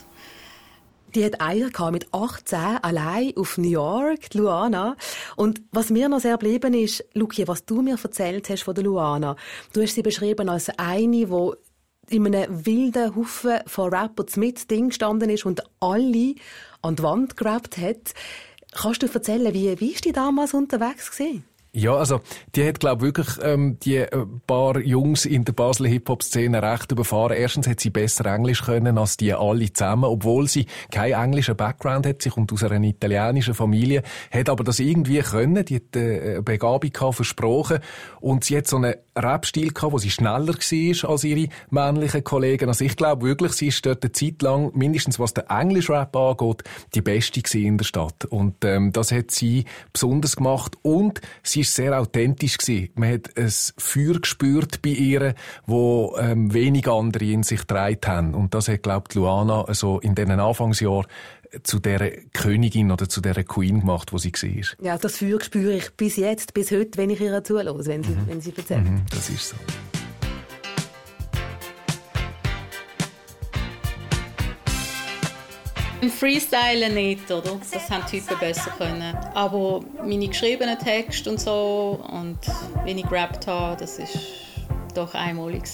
Die 1.16 1.24
hat 1.24 1.42
Eier 1.42 1.70
mit 1.92 2.08
18 2.12 2.60
allein 2.82 3.34
auf 3.38 3.60
New 3.60 3.70
York, 3.70 4.34
Luana. 4.34 4.96
Und 5.36 5.62
was 5.72 5.92
mir 5.92 6.10
noch 6.10 6.20
sehr 6.20 6.38
geblieben 6.38 6.74
ist, 6.74 7.06
Luki, 7.14 7.48
was 7.48 7.66
du 7.66 7.84
mir 7.84 7.98
erzählt 8.02 8.50
hast 8.50 8.64
von 8.64 8.74
der 8.74 8.84
Luana. 8.84 9.36
Du 9.74 9.82
hast 9.84 9.94
sie 9.94 10.02
beschrieben 10.02 10.50
als 10.50 10.70
eine, 10.78 11.28
die 11.28 11.52
in 12.10 12.26
einem 12.26 12.66
wilden 12.66 13.16
Haufen 13.16 13.60
von 13.68 13.94
Rappers 13.94 14.38
mit 14.38 14.72
Ding 14.72 14.90
gestanden 14.90 15.30
ist 15.30 15.46
und 15.46 15.62
alle 15.80 16.34
an 16.82 16.96
die 16.96 17.04
Wand 17.04 17.38
gerappt 17.38 17.78
hat. 17.78 18.14
Kannst 18.72 19.04
du 19.04 19.08
erzählen, 19.08 19.54
wie, 19.54 19.80
wie 19.80 19.92
ist 19.92 20.06
die 20.06 20.14
damals 20.14 20.56
unterwegs 20.56 21.12
gewesen? 21.12 21.46
Ja, 21.76 21.96
also 21.96 22.22
die 22.56 22.68
hat 22.68 22.80
glaube 22.80 23.02
wirklich 23.02 23.28
ähm, 23.42 23.80
die 23.80 23.98
äh, 23.98 24.26
paar 24.46 24.78
Jungs 24.78 25.26
in 25.26 25.44
der 25.44 25.54
Basler 25.54 25.90
Hip-Hop-Szene 25.90 26.62
recht 26.62 26.92
überfahren. 26.92 27.36
Erstens 27.36 27.68
hat 27.68 27.80
sie 27.80 27.90
besser 27.90 28.28
Englisch 28.28 28.62
können 28.62 29.00
als 29.00 29.18
die 29.18 29.34
alle 29.34 29.74
zusammen, 29.74 30.04
obwohl 30.04 30.48
sie 30.48 30.68
keinen 30.92 31.14
englischen 31.14 31.58
Background 31.58 32.06
hat. 32.06 32.22
Sie 32.22 32.30
kommt 32.30 32.54
aus 32.54 32.64
einer 32.64 32.80
italienischen 32.86 33.56
Familie, 33.56 34.04
hat 34.32 34.50
aber 34.50 34.64
das 34.64 34.78
irgendwie 34.78 35.22
können. 35.22 35.66
Die 35.66 35.78
hat 35.78 35.96
äh, 35.96 36.34
eine 36.34 36.44
Begabung 36.44 37.12
versprochen 37.12 37.80
und 38.22 38.44
sie 38.44 38.58
hat 38.58 38.68
so 38.68 38.78
einen 38.78 38.94
Rap-Stil 39.18 39.72
gehabt, 39.72 39.94
wo 39.94 39.98
sie 39.98 40.10
schneller 40.10 40.54
war 40.54 41.10
als 41.10 41.24
ihre 41.24 41.50
männlichen 41.70 42.24
Kollegen. 42.24 42.68
Also 42.70 42.86
ich 42.86 42.96
glaube 42.96 43.26
wirklich, 43.26 43.54
sie 43.54 43.68
ist 43.68 43.86
dort 43.86 44.04
eine 44.04 44.12
Zeit 44.12 44.42
lang, 44.42 44.72
mindestens 44.76 45.20
was 45.20 45.34
den 45.34 45.50
Englisch-Rap 45.50 46.16
angeht, 46.16 46.64
die 46.94 47.02
beste 47.02 47.42
in 47.58 47.78
der 47.78 47.86
Stadt. 47.86 48.26
Und 48.26 48.64
ähm, 48.66 48.92
das 48.92 49.12
hat 49.12 49.32
sie 49.32 49.66
besonders 49.92 50.36
gemacht 50.36 50.78
und 50.82 51.22
sie 51.42 51.62
ist 51.62 51.76
sehr 51.76 52.00
authentisch 52.00 52.58
gewesen. 52.58 52.90
Man 52.96 53.12
hat 53.12 53.38
ein 53.38 53.52
Feuer 53.78 54.20
gespürt 54.20 54.82
bei 54.82 54.90
ihr, 54.90 55.36
wo 55.66 56.16
ähm, 56.20 56.54
wenig 56.54 56.88
andere 56.88 57.26
in 57.26 57.44
sich 57.44 57.62
getragen 57.62 58.00
haben. 58.06 58.34
Und 58.34 58.54
das 58.54 58.68
hat, 58.68 58.84
glaubt 58.84 59.16
Luana 59.16 59.66
so 59.74 60.00
in 60.00 60.16
diesen 60.16 60.40
Anfangsjahren 60.40 61.06
zu 61.62 61.80
der 61.80 62.12
Königin 62.34 62.92
oder 62.92 63.08
zu 63.08 63.22
der 63.22 63.44
Queen 63.44 63.82
gemacht, 63.82 64.12
wo 64.12 64.18
sie 64.18 64.32
war. 64.32 64.86
Ja, 64.86 64.98
das 64.98 65.18
Feuer 65.18 65.40
spüre 65.42 65.74
ich 65.74 65.92
bis 65.92 66.16
jetzt, 66.16 66.54
bis 66.54 66.72
heute, 66.72 66.98
wenn 66.98 67.10
ich 67.10 67.22
ihr 67.22 67.44
zuhöre, 67.44 67.78
wenn 67.86 68.04
sie, 68.04 68.12
mhm. 68.12 68.28
wenn 68.28 68.42
sie 68.42 68.54
erzählt. 68.56 68.84
Mhm, 68.84 69.06
das 69.10 69.30
ist 69.30 69.50
so. 69.50 69.56
Im 76.02 76.10
Freestylen 76.10 76.94
nicht, 76.94 77.32
oder? 77.32 77.58
Das 77.72 77.90
haben 77.90 78.04
die 78.12 78.20
Typen 78.20 78.38
besser 78.38 78.72
können. 78.78 79.16
Aber 79.36 79.80
meine 80.04 80.28
geschriebenen 80.28 80.78
Texte 80.78 81.30
und 81.30 81.40
so 81.40 82.04
und 82.12 82.40
wenn 82.84 82.98
ich 82.98 83.08
gerappt 83.08 83.48
habe, 83.48 83.78
das 83.80 84.00
ist 84.00 84.18
doch 84.94 85.14
einmalig 85.14 85.66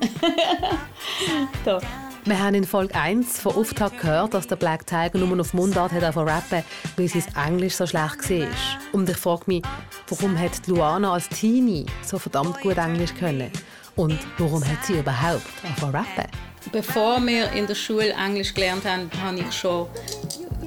doch. 1.64 1.82
Wir 2.24 2.38
haben 2.38 2.54
in 2.54 2.64
Folge 2.64 2.94
1 2.94 3.40
von 3.40 3.56
Auftakt 3.56 4.00
gehört, 4.00 4.34
dass 4.34 4.46
der 4.46 4.54
Black 4.54 4.86
Tiger 4.86 5.18
nur 5.18 5.40
auf 5.40 5.54
Mundart 5.54 5.90
hat 5.90 6.16
rappen 6.16 6.62
weil 6.96 7.08
sein 7.08 7.24
Englisch 7.48 7.74
so 7.74 7.84
schlecht 7.84 8.30
war. 8.30 8.46
Und 8.92 9.10
ich 9.10 9.16
frage 9.16 9.42
mich, 9.46 9.64
warum 10.06 10.38
hat 10.38 10.68
Luana 10.68 11.14
als 11.14 11.28
Teenie 11.28 11.84
so 12.04 12.20
verdammt 12.20 12.60
gut 12.60 12.78
Englisch 12.78 13.12
können? 13.14 13.50
Und 13.96 14.20
warum 14.38 14.64
hat 14.64 14.84
sie 14.84 15.00
überhaupt 15.00 15.42
rappen? 15.82 16.28
Bevor 16.70 17.20
wir 17.26 17.50
in 17.52 17.66
der 17.66 17.74
Schule 17.74 18.12
Englisch 18.12 18.54
gelernt 18.54 18.84
haben, 18.84 19.10
habe 19.20 19.40
ich 19.40 19.52
schon 19.52 19.88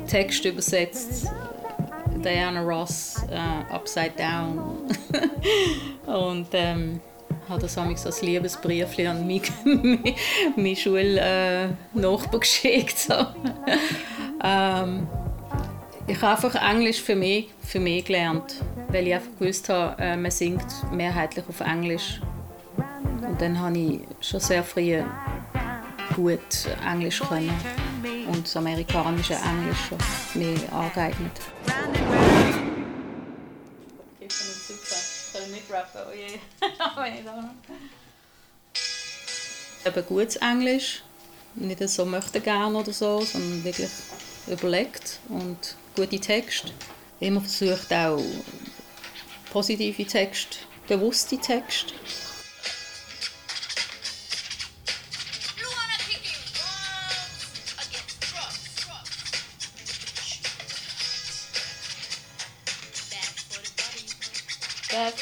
Texte 0.08 0.50
übersetzt. 0.50 1.28
Diana 2.18 2.64
Ross, 2.64 3.16
uh, 3.30 3.74
Upside 3.74 4.14
Down. 4.18 4.90
und 6.06 6.48
ähm, 6.52 7.00
habe 7.50 7.62
das 7.62 7.78
als 7.78 8.22
Liebesbrief 8.22 8.98
an 9.00 9.28
meinen 9.28 10.04
meine 10.56 10.76
Schulnachbar 10.76 12.40
geschickt. 12.40 12.98
So. 12.98 13.14
ähm, 14.44 15.08
ich 16.08 16.22
habe 16.22 16.34
einfach 16.34 16.70
Englisch 16.70 17.02
für 17.02 17.16
mich, 17.16 17.50
für 17.62 17.80
mich 17.80 18.06
gelernt, 18.06 18.56
weil 18.90 19.08
ich 19.08 19.16
einfach 19.16 19.32
gewusst 19.40 19.70
habe, 19.70 20.02
äh, 20.02 20.16
man 20.16 20.32
singt 20.32 20.66
mehrheitlich 20.92 21.46
auf 21.48 21.60
Englisch. 21.62 22.22
Und 23.28 23.42
dann 23.42 23.60
habe 23.60 23.78
ich 23.78 24.02
schon 24.22 24.40
sehr 24.40 24.64
früh 24.64 25.02
gut 26.16 26.40
Englisch 26.88 27.20
können 27.22 27.52
und 28.28 28.46
das 28.46 28.56
amerikanische 28.56 29.34
Englisch 29.34 29.78
schon 29.90 29.98
mehr 30.40 30.74
angeeignet. 30.74 31.32
Mitrappen, 35.56 36.02
oh 36.08 36.14
je. 36.14 36.40
Eben 39.86 40.06
gutes 40.08 40.36
Englisch, 40.38 41.04
nicht 41.56 41.90
so 41.90 42.06
möchte 42.06 42.42
gern 42.42 42.76
oder 42.76 42.92
so, 42.92 43.22
sondern 43.22 43.64
wirklich 43.64 43.92
überlegt 44.48 45.20
und 45.30 45.76
gute 45.96 46.20
Texte. 46.20 46.72
Immer 47.20 47.42
versucht 47.42 47.94
auch 47.94 48.22
positive 49.52 50.06
Texte, 50.06 50.58
bewusste 50.88 51.38
Texte. 51.38 51.94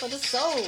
For 0.04 0.10
the 0.10 0.18
soul. 0.18 0.63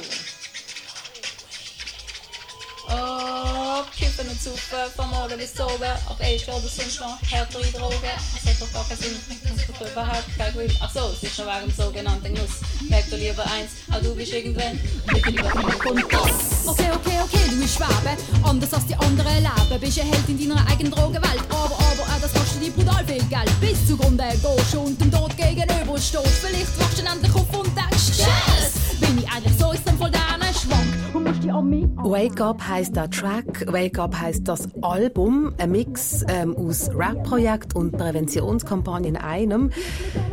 Oh, 2.88 3.82
kippen 3.94 4.28
und 4.30 4.40
Suppe, 4.40 4.88
vom 4.96 5.10
Morgen 5.10 5.36
bis 5.36 5.60
oben, 5.60 5.82
ab 6.08 6.16
11 6.20 6.48
oder 6.48 6.60
sonst 6.60 7.00
noch 7.00 7.20
härtere 7.30 7.66
Drogen. 7.72 8.16
Es 8.36 8.48
hat 8.48 8.60
doch 8.60 8.72
gar 8.72 8.84
keinen 8.88 8.98
Sinn, 8.98 9.20
dass 9.42 9.66
du 9.66 9.92
überhaupt 9.92 10.38
kein 10.38 10.52
Grip. 10.54 10.72
Ach 10.80 10.90
so, 10.90 11.10
es 11.12 11.22
ist 11.22 11.36
schon 11.36 11.46
dem 11.46 11.70
sogenannten 11.70 12.34
Genuss. 12.34 12.62
Merk 12.88 13.10
du 13.10 13.16
lieber 13.16 13.44
eins, 13.44 13.72
auch 13.92 14.00
du 14.00 14.14
bist 14.14 14.32
irgendwann 14.32 14.80
lieber 15.12 15.30
lieber 15.30 15.72
von 15.82 15.96
das. 15.96 16.68
Okay, 16.68 16.90
okay, 16.94 17.18
okay, 17.22 17.44
du 17.50 17.60
bist 17.60 17.76
Schwabe, 17.76 18.16
anders 18.42 18.72
als 18.72 18.86
die 18.86 18.94
anderen 18.94 19.42
leben. 19.42 19.80
Bist 19.80 20.00
ein 20.00 20.06
Held 20.06 20.28
in 20.28 20.48
deiner 20.48 20.66
eigenen 20.70 20.92
Drogenwelt, 20.92 21.42
aber, 21.50 21.76
aber, 21.76 22.02
auch 22.02 22.20
das 22.22 22.32
kostet 22.32 22.62
dir 22.62 22.70
brutal 22.70 23.04
viel 23.04 23.24
Geld. 23.24 23.60
Bis 23.60 23.86
zugrunde 23.86 24.24
gehst 24.30 24.74
und 24.76 24.98
dem 24.98 25.10
Tod 25.10 25.36
gegenüber 25.36 25.98
stehst. 25.98 26.38
Vielleicht 26.40 26.80
wachst 26.80 26.98
du 26.98 27.04
endlich 27.04 27.34
auf 27.34 27.52
und 27.52 27.76
denkst, 27.76 28.16
yes! 28.16 28.85
Bin 29.00 29.18
ich 29.18 29.30
eigentlich 29.30 29.56
so 29.58 29.72
ist 29.72 29.86
dann 29.86 29.98
voll 29.98 30.10
deinen 30.10 30.54
Schwank 30.54 30.86
Wake 31.48 32.40
Up 32.40 32.60
heisst 32.66 32.96
der 32.96 33.08
Track, 33.08 33.72
Wake 33.72 34.00
Up 34.00 34.18
heisst 34.18 34.48
das 34.48 34.68
Album, 34.82 35.54
ein 35.58 35.70
Mix 35.70 36.24
ähm, 36.28 36.56
aus 36.56 36.90
Rap-Projekt 36.92 37.76
und 37.76 37.92
Präventionskampagne 37.92 39.08
in 39.08 39.16
einem. 39.16 39.70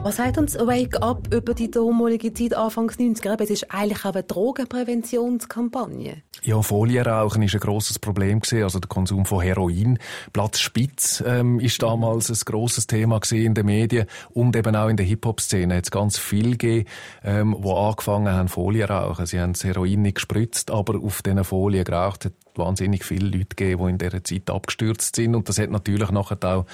Was 0.01 0.15
sagt 0.15 0.39
uns 0.39 0.57
Wake 0.57 0.99
Up 1.03 1.31
über 1.31 1.53
die 1.53 1.69
damalige 1.69 2.33
Zeit, 2.33 2.55
Anfangs 2.55 2.97
90er? 2.97 3.39
Es 3.43 3.51
ist 3.51 3.71
eigentlich 3.71 4.05
auch 4.05 4.13
eine 4.13 4.23
Drogenpräventionskampagne. 4.23 6.23
Ja, 6.41 6.61
Folienrauchen 6.61 7.41
ist 7.43 7.53
ein 7.53 7.61
grosses 7.61 7.99
Problem 7.99 8.41
gewesen, 8.41 8.63
also 8.63 8.79
der 8.79 8.89
Konsum 8.89 9.25
von 9.25 9.41
Heroin. 9.41 9.97
Platz 10.33 10.59
Spitz 10.59 11.23
ähm, 11.25 11.59
ist 11.59 11.81
damals 11.81 12.29
ein 12.29 12.37
grosses 12.43 12.85
Thema 12.85 13.21
in 13.31 13.53
den 13.53 13.65
Medien 13.65 14.07
und 14.31 14.55
eben 14.55 14.75
auch 14.75 14.89
in 14.89 14.97
der 14.97 15.05
Hip-Hop-Szene 15.05 15.79
es 15.81 15.89
ganz 15.89 16.17
viel 16.17 16.57
gegeben, 16.57 16.89
ähm, 17.23 17.55
wo 17.59 17.75
angefangen 17.75 18.33
haben 18.33 18.49
Folienrauchen. 18.49 19.25
Sie 19.25 19.39
haben 19.39 19.53
das 19.53 19.63
Heroin 19.63 20.01
nicht 20.01 20.15
gespritzt, 20.15 20.69
aber 20.69 20.95
auf 21.03 21.21
diesen 21.21 21.43
Folien 21.43 21.83
geraucht. 21.83 22.25
Es 22.25 22.31
hat 22.31 22.57
wahnsinnig 22.57 23.03
viele 23.03 23.27
Leute 23.27 23.55
gegeben, 23.55 23.83
die 23.83 23.89
in 23.91 23.97
dieser 23.97 24.23
Zeit 24.23 24.49
abgestürzt 24.49 25.15
sind 25.15 25.35
und 25.35 25.49
das 25.49 25.59
hat 25.59 25.69
natürlich 25.69 26.11
nachher 26.11 26.37
auch 26.43 26.65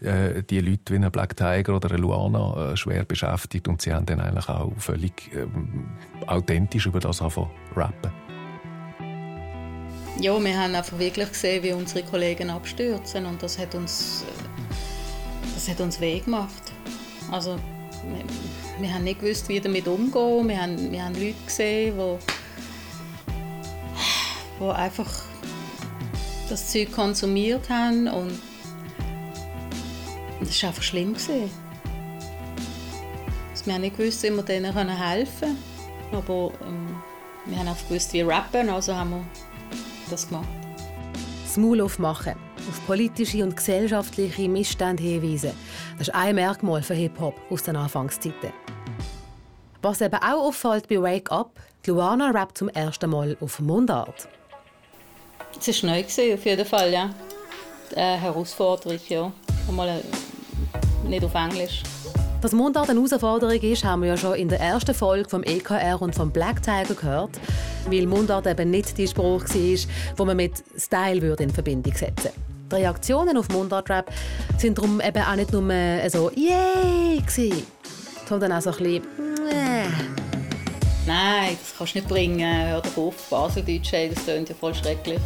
äh, 0.00 0.42
die 0.42 0.60
Leute 0.60 0.94
wie 0.94 0.96
ein 0.96 1.10
Black 1.10 1.36
Tiger 1.36 1.76
oder 1.76 1.90
eine 1.90 1.98
Luana 1.98 2.72
äh, 2.72 2.76
schwer 2.76 3.04
beschäftigt 3.04 3.68
und 3.68 3.82
sie 3.82 3.92
haben 3.92 4.06
dann 4.06 4.20
eigentlich 4.20 4.48
auch 4.48 4.72
völlig 4.78 5.30
ähm, 5.34 5.90
authentisch 6.26 6.86
über 6.86 7.00
das 7.00 7.20
angefangen 7.20 7.50
rappen. 7.76 8.10
Ja, 10.18 10.42
wir 10.42 10.58
haben 10.58 10.74
einfach 10.74 10.98
wirklich 10.98 11.28
gesehen, 11.30 11.62
wie 11.62 11.72
unsere 11.72 12.04
Kollegen 12.04 12.50
abstürzen 12.50 13.26
und 13.26 13.42
das 13.42 13.58
hat 13.58 13.74
uns, 13.74 14.24
äh, 14.28 15.54
das 15.54 15.68
hat 15.68 15.80
uns 15.80 16.00
weh 16.00 16.20
gemacht. 16.20 16.72
Also, 17.30 17.56
wir, 18.04 18.82
wir 18.82 18.94
haben 18.94 19.04
nicht 19.04 19.20
gewusst, 19.20 19.48
wie 19.48 19.60
damit 19.60 19.86
umgehen. 19.86 20.48
Wir 20.48 20.60
haben, 20.60 20.92
wir 20.92 21.04
haben 21.04 21.14
Leute 21.14 21.34
gesehen, 21.44 21.94
die, 21.96 22.39
die 24.60 24.64
einfach 24.64 25.10
das 26.48 26.70
Zeug 26.70 26.92
konsumiert 26.92 27.70
haben 27.70 28.08
und 28.08 28.38
das 30.40 30.62
war 30.62 30.70
einfach 30.70 30.82
schlimm. 30.82 31.14
Gewesen. 31.14 31.50
Also, 33.50 33.66
wir 33.66 33.78
nicht 33.78 33.96
gewusst, 33.96 34.22
wie 34.22 34.30
wir 34.30 34.42
denen 34.42 34.72
helfen 34.72 35.40
können. 35.40 35.58
Aber 36.12 36.52
ähm, 36.66 36.96
wir 37.46 37.58
haben 37.58 37.68
auch 37.68 37.88
gewusst, 37.88 38.12
wie 38.12 38.22
rappen, 38.22 38.68
also 38.68 38.94
haben 38.94 39.10
wir 39.10 39.24
das 40.10 40.28
gemacht. 40.28 40.48
Das 41.44 41.56
Maul 41.56 41.80
aufmachen, 41.80 42.34
auf 42.68 42.86
politische 42.86 43.42
und 43.42 43.56
gesellschaftliche 43.56 44.48
Missstände 44.48 45.02
hinweisen, 45.02 45.52
das 45.98 46.08
ist 46.08 46.14
ein 46.14 46.34
Merkmal 46.36 46.82
für 46.82 46.94
Hip-Hop 46.94 47.34
aus 47.50 47.62
den 47.62 47.76
Anfangszeiten. 47.76 48.52
Was 49.82 50.00
eben 50.00 50.16
auch 50.16 50.48
auffällt 50.48 50.88
bei 50.88 51.00
Wake 51.00 51.30
Up, 51.32 51.58
Luana 51.86 52.30
rappt 52.30 52.58
zum 52.58 52.68
ersten 52.68 53.10
Mal 53.10 53.36
auf 53.40 53.60
Mundart. 53.60 54.28
Es 55.58 55.82
war 55.82 55.90
neu, 55.90 56.00
auf 56.00 56.44
jeden 56.46 56.66
Fall, 56.66 56.92
ja. 56.92 57.10
Eine 57.94 58.20
Herausforderung, 58.20 58.98
ja. 59.08 59.32
Mal 59.70 59.88
äh, 59.88 61.08
nicht 61.08 61.24
auf 61.24 61.34
Englisch. 61.34 61.82
Dass 62.40 62.52
Mundart 62.52 62.88
eine 62.88 62.98
Herausforderung 63.00 63.60
ist, 63.60 63.84
haben 63.84 64.02
wir 64.02 64.10
ja 64.10 64.16
schon 64.16 64.34
in 64.34 64.48
der 64.48 64.60
ersten 64.60 64.94
Folge 64.94 65.28
vom 65.28 65.42
EKR 65.42 66.00
und 66.00 66.14
vom 66.14 66.30
Black 66.30 66.62
Tiger 66.62 66.94
gehört. 66.94 67.38
weil 67.86 68.06
Mundart 68.06 68.46
eben 68.46 68.70
nicht 68.70 68.96
die 68.96 69.06
Spruch 69.06 69.44
war, 69.44 69.78
wo 70.16 70.24
man 70.24 70.36
mit 70.36 70.62
Style 70.76 71.20
würde 71.20 71.42
in 71.42 71.50
Verbindung 71.50 71.94
setzen 71.94 72.24
würde. 72.24 72.50
Die 72.70 72.76
Reaktionen 72.76 73.36
auf 73.36 73.48
Mundart-Rap 73.48 74.10
sind 74.56 74.78
darum 74.78 75.00
eben 75.00 75.22
auch 75.22 75.34
nicht 75.34 75.52
nur 75.52 75.62
so 76.08 76.30
«Yay!» 76.30 77.18
gewesen, 77.18 77.62
sondern 78.28 78.52
auch 78.52 78.62
so 78.62 78.70
ein 78.70 78.76
bisschen. 78.76 79.02
Nein, 81.06 81.58
das 81.60 81.76
kannst 81.76 81.94
du 81.94 81.98
nicht 81.98 82.08
bringen. 82.08 82.68
Hör 82.68 82.80
doch 82.80 82.96
auf, 82.96 83.28
Baseldeutsch, 83.28 83.92
das 83.92 84.24
klingt 84.24 84.48
ja 84.48 84.54
voll 84.54 84.74
schrecklich. 84.74 85.18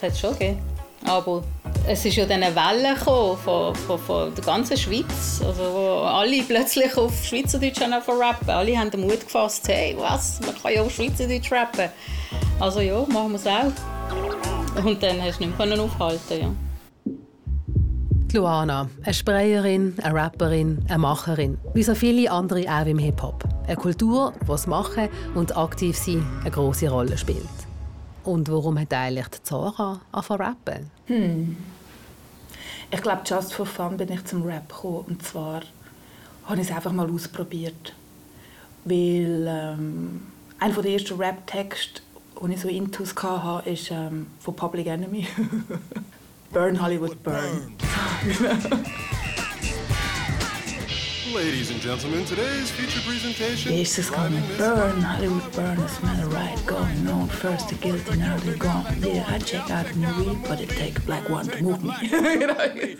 Das 0.00 0.02
hat 0.02 0.12
es 0.12 0.20
schon 0.20 0.32
gegeben. 0.32 0.58
Aber 1.04 1.42
es 1.86 2.04
ist 2.04 2.16
ja 2.16 2.26
dann 2.26 2.42
eine 2.42 2.54
Welle 2.54 2.96
von, 2.96 3.36
von, 3.36 3.98
von 3.98 4.34
der 4.34 4.44
ganzen 4.44 4.76
Schweiz, 4.76 5.40
also 5.44 5.62
wo 5.62 6.00
alle 6.00 6.42
plötzlich 6.42 6.96
auf 6.96 7.24
Schweizerdeutsch 7.24 7.80
anfangen 7.80 8.20
rappen. 8.20 8.50
Alle 8.50 8.76
haben 8.76 8.90
den 8.90 9.02
Mut 9.02 9.20
gefasst, 9.20 9.68
hey, 9.68 9.96
was, 9.98 10.40
man 10.40 10.54
kann 10.60 10.74
ja 10.74 10.82
auf 10.82 10.92
Schweizerdeutsch 10.92 11.52
rappen. 11.52 11.90
Also 12.58 12.80
ja, 12.80 13.04
machen 13.08 13.32
wir 13.32 13.36
es 13.36 13.46
auch. 13.46 14.84
Und 14.84 15.02
dann 15.02 15.22
hast 15.22 15.38
du 15.38 15.46
nicht 15.46 15.58
mehr 15.58 15.80
aufhalten 15.80 16.40
ja. 16.40 16.50
Luana, 18.32 18.90
eine 19.02 19.14
Sprayerin, 19.14 19.94
eine 20.02 20.14
Rapperin, 20.14 20.84
eine 20.88 20.98
Macherin. 20.98 21.56
Wie 21.72 21.82
so 21.82 21.94
viele 21.94 22.30
andere 22.30 22.64
auch 22.68 22.84
im 22.84 22.98
Hip-Hop. 22.98 23.44
Eine 23.66 23.76
Kultur, 23.76 24.34
wo 24.44 24.52
das 24.52 24.66
Machen 24.66 25.08
und 25.34 25.56
aktiv 25.56 25.96
sein 25.96 26.26
eine 26.42 26.50
große 26.50 26.90
Rolle 26.90 27.16
spielt. 27.16 27.65
Und 28.26 28.50
warum 28.50 28.78
hat 28.78 28.92
eigentlich 28.92 29.28
die 29.28 29.42
Zara 29.44 30.00
angefangen 30.10 30.42
rappen? 30.42 30.90
Hm. 31.06 31.56
Ich 32.90 33.00
glaube, 33.00 33.22
just 33.24 33.54
for 33.54 33.66
fun 33.66 33.96
bin 33.96 34.10
ich 34.10 34.24
zum 34.24 34.42
Rap 34.42 34.68
gekommen. 34.68 35.04
Und 35.08 35.22
zwar 35.22 35.62
habe 36.46 36.60
ich 36.60 36.68
es 36.68 36.74
einfach 36.74 36.90
mal 36.90 37.08
ausprobiert. 37.08 37.94
Weil 38.84 39.46
ähm, 39.48 40.22
einer 40.58 40.82
der 40.82 40.92
ersten 40.92 41.16
Rap-Texte, 41.16 42.02
die 42.44 42.52
ich 42.52 42.60
so 42.60 42.68
intus 42.68 43.14
hatte, 43.14 43.70
ist 43.70 43.92
ähm, 43.92 44.26
von 44.40 44.56
Public 44.56 44.88
Enemy. 44.88 45.26
Burn 46.52 46.82
Hollywood 46.82 47.22
Burn. 47.22 47.76
Ladies 51.36 51.70
and 51.70 51.82
gentlemen, 51.82 52.24
today's 52.24 52.70
feature 52.70 53.00
presentation. 53.06 53.74
Yes, 53.74 53.98
it's 53.98 54.08
gonna 54.08 54.40
burn 54.56 55.02
Hollywood 55.02 55.52
burn. 55.54 55.76
The 55.76 55.86
smell 55.86 56.26
of 56.26 56.32
riot 56.32 56.64
going 56.64 57.08
on. 57.08 57.28
First 57.28 57.68
the 57.68 57.74
guilty, 57.74 58.16
now 58.16 58.38
they're 58.38 58.56
gone. 58.56 58.86
Yeah, 59.02 59.22
I 59.28 59.38
check 59.40 59.70
out 59.70 59.84
the 59.84 59.96
movie, 59.96 60.38
but 60.48 60.62
it 60.62 60.70
take 60.70 60.96
a 60.96 61.02
black 61.02 61.28
one 61.28 61.46
to 61.48 61.62
move 61.62 61.84
me. 61.84 61.92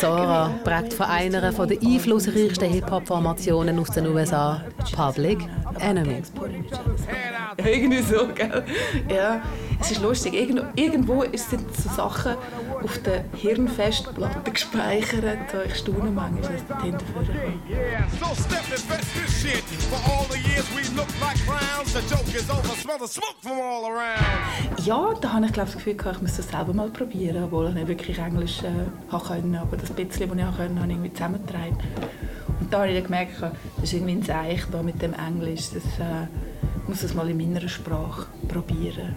Zara 0.00 0.58
prägt 0.64 0.94
von 0.94 1.06
einer 1.08 1.42
der 1.42 1.52
einflussreichsten 1.82 2.70
Hip-Hop-Formationen 2.70 3.78
aus 3.78 3.90
den 3.90 4.06
USA, 4.06 4.64
Public 4.96 5.38
Enemy. 5.78 6.22
Irgendwie 7.58 8.02
so, 8.02 8.28
gell? 8.28 8.64
Ja, 9.10 9.42
es 9.78 9.90
ist 9.90 10.00
lustig. 10.00 10.32
Irgendwo, 10.32 10.64
irgendwo 10.74 11.24
sind 11.34 11.76
so 11.76 11.90
Sachen 11.90 12.36
auf 12.82 12.98
der 13.02 13.24
Hirnfestplatte 13.36 14.50
gespeichert. 14.50 15.54
Ich 15.66 15.76
staune 15.76 16.10
manchmal, 16.10 16.52
dass 16.52 16.66
das 16.66 16.82
hinterher 16.82 18.06
kommt. 18.22 18.46
Ja, 24.84 25.14
da 25.20 25.32
habe 25.32 25.46
ich 25.46 25.52
glaube, 25.52 25.66
das 25.66 25.76
Gefühl, 25.76 25.94
gehabt, 25.94 26.16
ich 26.16 26.22
müsste 26.22 26.42
das 26.42 26.50
selber 26.50 26.72
mal 26.72 26.90
probieren, 26.90 27.44
obwohl 27.44 27.68
ich 27.68 27.74
nicht 27.74 27.88
wirklich 27.88 28.18
Englisch 28.18 28.62
äh, 28.62 29.18
können. 29.26 29.56
Aber 29.56 29.76
das 29.76 29.90
bisschen, 29.90 30.30
was 30.30 30.36
ich 30.36 30.56
können, 30.56 30.80
habe 30.80 30.86
ich 30.86 30.90
irgendwie 30.90 31.12
zusammengetragen. 31.12 31.78
Und 32.60 32.72
da 32.72 32.78
habe 32.78 32.88
ich 32.88 32.94
dann 32.94 33.04
gemerkt, 33.04 33.42
das 33.42 33.84
ist 33.84 33.92
irgendwie 33.92 34.12
ein 34.12 34.22
Zeichen 34.22 34.72
da 34.72 34.82
mit 34.82 35.00
dem 35.00 35.14
Englisch. 35.14 35.70
Das, 35.72 35.84
äh, 35.84 36.26
ich 36.82 36.88
muss 36.88 37.02
das 37.02 37.14
mal 37.14 37.28
in 37.28 37.36
meiner 37.36 37.68
Sprache 37.68 38.26
probieren. 38.48 39.14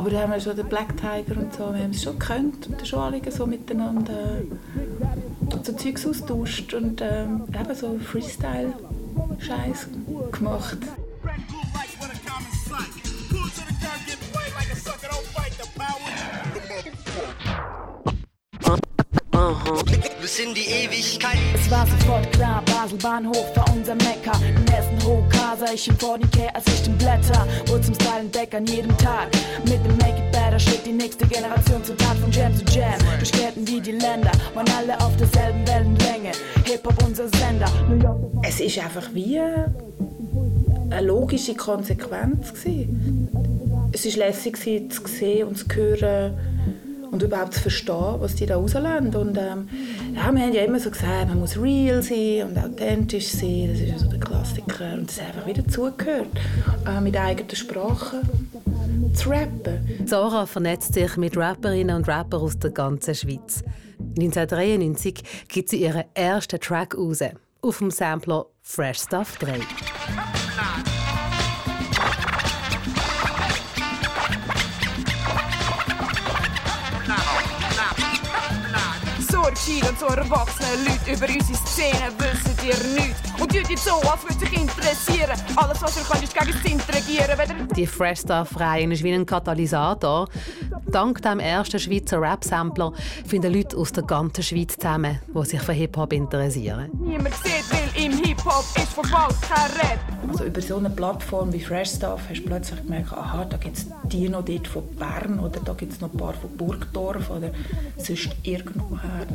Aber 0.00 0.08
da 0.08 0.22
haben 0.22 0.32
wir 0.32 0.40
schon 0.40 0.56
den 0.56 0.66
Black 0.66 0.96
Tiger 0.96 1.38
und 1.38 1.52
so, 1.52 1.74
wir 1.74 1.82
haben 1.82 1.90
es 1.90 2.02
schon 2.02 2.18
gekannt 2.18 2.66
und 2.68 2.88
schon 2.88 3.00
alle 3.00 3.20
so 3.30 3.46
miteinander 3.46 4.40
so 5.62 5.74
Zeugs 5.74 6.06
austauscht 6.06 6.72
und 6.72 7.02
ähm, 7.02 7.42
eben 7.48 7.74
so 7.74 7.98
Freestyle-Scheiß 7.98 9.88
gemacht. 10.32 10.78
Bis 20.22 20.38
in 20.38 20.54
die 20.54 20.60
Ewigkeit. 20.60 21.36
Es 21.54 21.70
war 21.70 21.86
sofort 21.86 22.32
klar, 22.32 22.59
Basel 22.80 22.96
Bahnhof 22.96 23.54
war 23.54 23.66
unser 23.76 23.94
Mecker. 23.94 24.32
Im 24.56 24.64
ersten 24.74 25.06
Hochkasa, 25.06 25.66
ich 25.74 25.86
im 25.86 25.98
Fornicaire, 25.98 26.54
als 26.56 26.66
ich 26.66 26.84
den 26.84 26.96
Blätter. 26.96 27.46
Wurde 27.66 27.82
zum 27.82 27.94
Style 27.94 28.20
entdeckt 28.20 28.54
an 28.54 28.64
jedem 28.64 28.96
Tag. 28.96 29.28
Mit 29.66 29.84
dem 29.84 29.98
Make 29.98 30.16
It 30.16 30.32
Better 30.32 30.58
schritt 30.58 30.86
die 30.86 30.92
nächste 30.92 31.26
Generation 31.26 31.84
zur 31.84 31.94
Tat 31.98 32.16
von 32.16 32.32
Jam 32.32 32.56
zu 32.56 32.64
Jam. 32.74 32.98
Durchquerten 33.18 33.68
wie 33.68 33.82
die 33.82 33.92
Länder, 33.92 34.32
waren 34.54 34.66
alle 34.78 34.98
auf 34.98 35.14
derselben 35.18 35.68
Wellenlänge. 35.68 36.32
Hip-Hop 36.64 36.94
unser 37.06 37.28
Sender. 37.28 37.70
Es 38.42 38.60
ist 38.60 38.78
einfach 38.78 39.12
wie 39.12 39.38
eine 39.38 41.02
logische 41.02 41.54
Konsequenz 41.54 42.54
gewesen. 42.54 43.28
Es 43.92 44.06
ist 44.06 44.16
lässig 44.16 44.56
zu 44.56 45.06
sehen 45.06 45.48
und 45.48 45.58
zu 45.58 45.66
hören 45.74 46.34
und 47.10 47.22
überhaupt 47.22 47.54
zu 47.54 47.60
verstehen, 47.60 48.16
was 48.18 48.34
die 48.34 48.46
da 48.46 48.56
rauslassen. 48.56 49.14
Und 49.14 49.36
ähm, 49.36 49.68
ja, 50.14 50.32
wir 50.32 50.42
haben 50.42 50.52
ja 50.52 50.62
immer 50.62 50.80
so 50.80 50.90
gesagt, 50.90 51.28
man 51.28 51.40
muss 51.40 51.60
real 51.60 52.02
sein 52.02 52.48
und 52.48 52.58
authentisch 52.58 53.28
sein. 53.28 53.70
Das 53.72 53.80
ist 53.80 54.00
so 54.00 54.08
der 54.08 54.20
Klassiker. 54.20 54.94
Und 54.94 55.08
das 55.08 55.18
einfach 55.18 55.46
wieder 55.46 55.66
zugehört, 55.68 56.28
äh, 56.86 57.00
mit 57.00 57.16
eigener 57.16 57.54
Sprache 57.54 58.22
zu 59.14 59.30
rappen. 59.30 60.06
Zara 60.06 60.46
vernetzt 60.46 60.94
sich 60.94 61.16
mit 61.16 61.36
Rapperinnen 61.36 61.96
und 61.96 62.08
Rappern 62.08 62.40
aus 62.40 62.58
der 62.58 62.70
ganzen 62.70 63.14
Schweiz. 63.14 63.62
1993 63.98 65.22
gibt 65.48 65.68
sie 65.68 65.82
ihren 65.82 66.04
ersten 66.14 66.60
Track 66.60 66.96
raus. 66.96 67.20
Auf 67.62 67.78
dem 67.78 67.90
Sampler 67.90 68.46
Fresh 68.62 69.00
Stuff 69.00 69.36
3. 69.38 69.60
Entschieden, 79.60 79.94
so 80.00 80.06
erwachsene 80.06 80.68
Leute 80.88 81.12
über 81.12 81.26
unsere 81.34 81.58
Szene 81.66 82.10
wissen 82.16 82.56
ihr 82.66 82.94
nichts. 82.98 83.20
Und 83.38 83.52
jetzt 83.52 83.84
so, 83.84 83.96
als 83.96 84.22
würde 84.22 84.38
sich 84.38 84.58
interessieren. 84.58 85.38
Alles, 85.54 85.82
was 85.82 85.98
ihr 85.98 86.02
könnt, 86.04 86.22
ist 86.22 86.34
gegen 86.34 86.50
das 86.50 86.72
Interagieren. 86.72 87.38
Weder 87.38 87.74
Die 87.74 87.86
Fresh 87.86 88.20
Stuff-Reihe 88.20 88.90
ist 88.90 89.02
wie 89.02 89.12
ein 89.12 89.26
Katalysator. 89.26 90.28
Dank 90.86 91.20
dem 91.20 91.40
ersten 91.40 91.78
Schweizer 91.78 92.22
Rap-Sampler 92.22 92.94
finden 93.26 93.52
Leute 93.52 93.76
aus 93.76 93.92
der 93.92 94.04
ganzen 94.04 94.42
Schweiz 94.42 94.76
zusammen, 94.78 95.20
die 95.28 95.44
sich 95.44 95.60
für 95.60 95.74
Hip-Hop 95.74 96.14
interessieren. 96.14 96.90
niemand 96.98 97.34
sieht, 97.34 97.70
Hip-Hop 98.40 98.64
ist 98.76 98.92
verbaut 98.94 99.36
kein 99.42 99.70
Rap. 99.72 99.98
Also 100.26 100.44
über 100.44 100.62
so 100.62 100.76
eine 100.78 100.88
Plattform 100.88 101.52
wie 101.52 101.60
Fresh 101.60 101.90
Stuff 101.90 102.22
hast 102.28 102.40
du 102.40 102.46
plötzlich 102.46 102.82
gemerkt, 102.82 103.12
aha, 103.12 103.44
da 103.44 103.58
gibt 103.58 103.76
es 103.76 103.86
die 104.04 104.30
noch 104.30 104.44
dort 104.44 104.66
von 104.66 104.82
Bern 104.96 105.40
oder 105.40 105.60
da 105.60 105.74
gibt 105.74 105.92
es 105.92 106.00
noch 106.00 106.10
ein 106.10 106.16
paar 106.16 106.32
von 106.32 106.56
Burgdorf 106.56 107.28
oder 107.28 107.50
sonst 107.98 108.30
irgendwoher. 108.42 109.26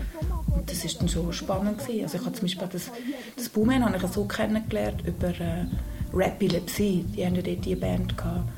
Und 0.55 0.69
das 0.71 0.83
ist 0.83 0.99
dann 0.99 1.07
schon 1.07 1.31
spannend 1.33 1.77
gewesen. 1.77 2.03
Also 2.03 2.17
ich 2.17 2.25
habe 2.25 2.33
zum 2.33 2.41
Beispiel 2.47 2.67
das, 2.71 2.91
das 3.35 3.49
Boomen 3.49 3.85
habe 3.85 3.95
ich 3.95 4.11
so 4.11 4.25
kennengelernt 4.25 5.03
über 5.05 5.27
äh, 5.27 5.65
Rapilepsy. 6.11 7.05
Die 7.15 7.25
haben 7.25 7.35
ja 7.35 7.43
dort 7.43 7.63
die 7.63 7.75
Band 7.75 8.17
gehabt. 8.17 8.49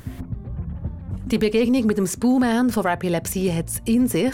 Die 1.30 1.36
Begegnung 1.36 1.84
mit 1.84 1.98
dem 1.98 2.06
Spooman 2.06 2.70
von 2.70 2.86
Rapilepsie 2.86 3.52
hat 3.52 3.68
es 3.68 3.82
in 3.84 4.08
sich. 4.08 4.32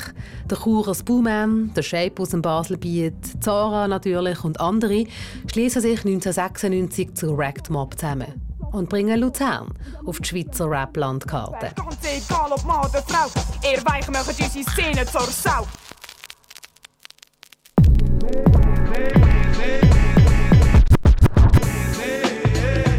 Der 0.49 0.57
Churer 0.57 0.95
Spooman, 0.95 1.73
der 1.75 1.83
Shape 1.83 2.23
aus 2.23 2.29
dem 2.29 2.41
Baselbiet, 2.41 3.43
Zara 3.43 3.89
natürlich 3.89 4.45
und 4.45 4.61
andere 4.61 5.05
schließen 5.51 5.83
sich 5.83 6.05
1996 6.05 7.15
zu 7.15 7.35
Racked 7.35 7.69
Mob 7.69 7.99
zusammen 7.99 8.41
und 8.71 8.89
bringen 8.89 9.19
Luzern 9.19 9.75
auf 10.07 10.21
die 10.21 10.29
Schweizer 10.29 10.71
Rap-Landkarte. 10.71 11.73
Ganz 11.75 11.99
egal 12.05 12.53
ob 12.53 12.65
Mann 12.65 12.89
oder 12.89 13.03
Frau, 13.03 13.29
ihr 13.69 13.85
Weichen 13.85 14.13
machen 14.13 14.29
unsere 14.29 14.65
Szene 14.71 15.05
zur 15.05 15.23
Sau. 15.23 15.67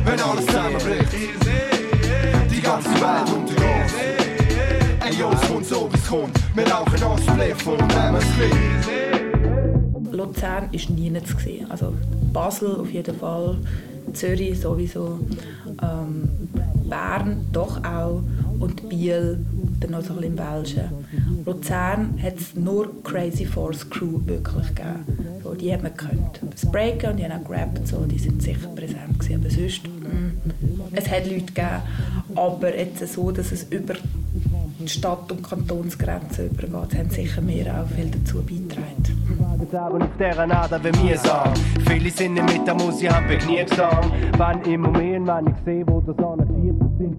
Wenn 0.03 0.19
alles 0.19 0.45
zusammenbricht, 0.47 1.13
die 2.51 2.61
ganze 2.61 2.89
Welt 2.89 3.29
untergeht. 3.33 3.54
So, 5.67 5.89
wie 5.91 5.95
es 5.95 6.07
kommt. 6.07 6.39
Wir 6.55 6.67
rauchen 6.67 7.03
ans 7.03 7.23
Spliff 7.23 7.67
und 7.67 7.79
nehmen 7.87 8.15
es 8.17 8.25
klein. 8.35 10.11
Luzern 10.11 10.69
war 10.71 10.91
nie 10.95 11.23
zu. 11.23 11.69
Also 11.69 11.93
Basel 12.31 12.75
auf 12.75 12.91
jeden 12.91 13.15
Fall, 13.17 13.57
Zürich 14.13 14.59
sowieso, 14.59 15.19
ähm, 15.81 16.29
Bern 16.87 17.45
doch 17.51 17.83
auch 17.83 18.21
und 18.59 18.87
Biel, 18.89 19.43
dann 19.79 19.91
noch 19.91 20.01
so 20.01 20.13
ein 20.13 20.21
bisschen 20.21 20.37
im 20.37 20.37
Welschen. 20.37 20.83
Luzern 21.45 22.19
hat 22.21 22.37
es 22.37 22.55
nur 22.55 23.03
Crazy 23.03 23.45
Force 23.45 23.89
Crew 23.89 24.19
wirklich 24.25 24.67
gegeben. 24.67 25.05
So, 25.43 25.53
die 25.53 25.73
hat 25.73 25.83
man 25.83 25.95
gekannt. 25.95 26.39
Das 26.51 26.71
Breaker 26.71 27.11
und 27.11 27.17
die 27.17 27.25
haben 27.25 27.43
auch 27.43 27.47
gerappt, 27.47 27.87
so, 27.87 28.05
die 28.05 28.19
sind 28.19 28.41
sicher 28.41 28.67
präsent 28.75 29.19
gewesen. 29.19 29.41
Aber 29.41 29.49
sonst 29.49 29.81
Es 30.91 31.09
hat 31.09 31.25
Leute 31.25 31.45
gegeben, 31.45 31.81
aber 32.35 32.77
jetzt 32.77 33.13
so, 33.13 33.31
dass 33.31 33.51
es 33.51 33.63
über 33.65 33.95
die 34.79 34.87
Stadt- 34.87 35.31
und 35.31 35.43
Kantonsgrenzen 35.43 36.47
übergeht, 36.47 36.97
haben 36.97 37.09
sicher 37.09 37.41
mehr 37.41 37.81
auch 37.81 37.87
viel 37.95 38.11
dazu 38.11 38.41
beigetragen. 38.41 39.69
Aber 39.73 40.03
auf 40.03 40.09
dieser 40.17 40.47
Nada 40.47 40.81
wie 40.83 41.03
mir 41.03 41.17
sagen. 41.17 41.53
Viele 41.87 42.11
sind 42.11 42.35
nicht 42.35 42.57
mit 42.57 42.67
der 42.67 42.75
Musik, 42.75 43.11
haben 43.11 43.29
ich 43.29 43.45
nie 43.45 43.63
gesagt. 43.63 44.07
Wenn 44.37 44.73
immer 44.73 44.91
mehr, 44.91 45.25
wenn 45.25 45.47
ich 45.47 45.55
sehe, 45.65 45.87
wo 45.87 46.01
das 46.01 46.17
an 46.17 46.39
Viertel 46.61 46.89
sind. 46.97 47.17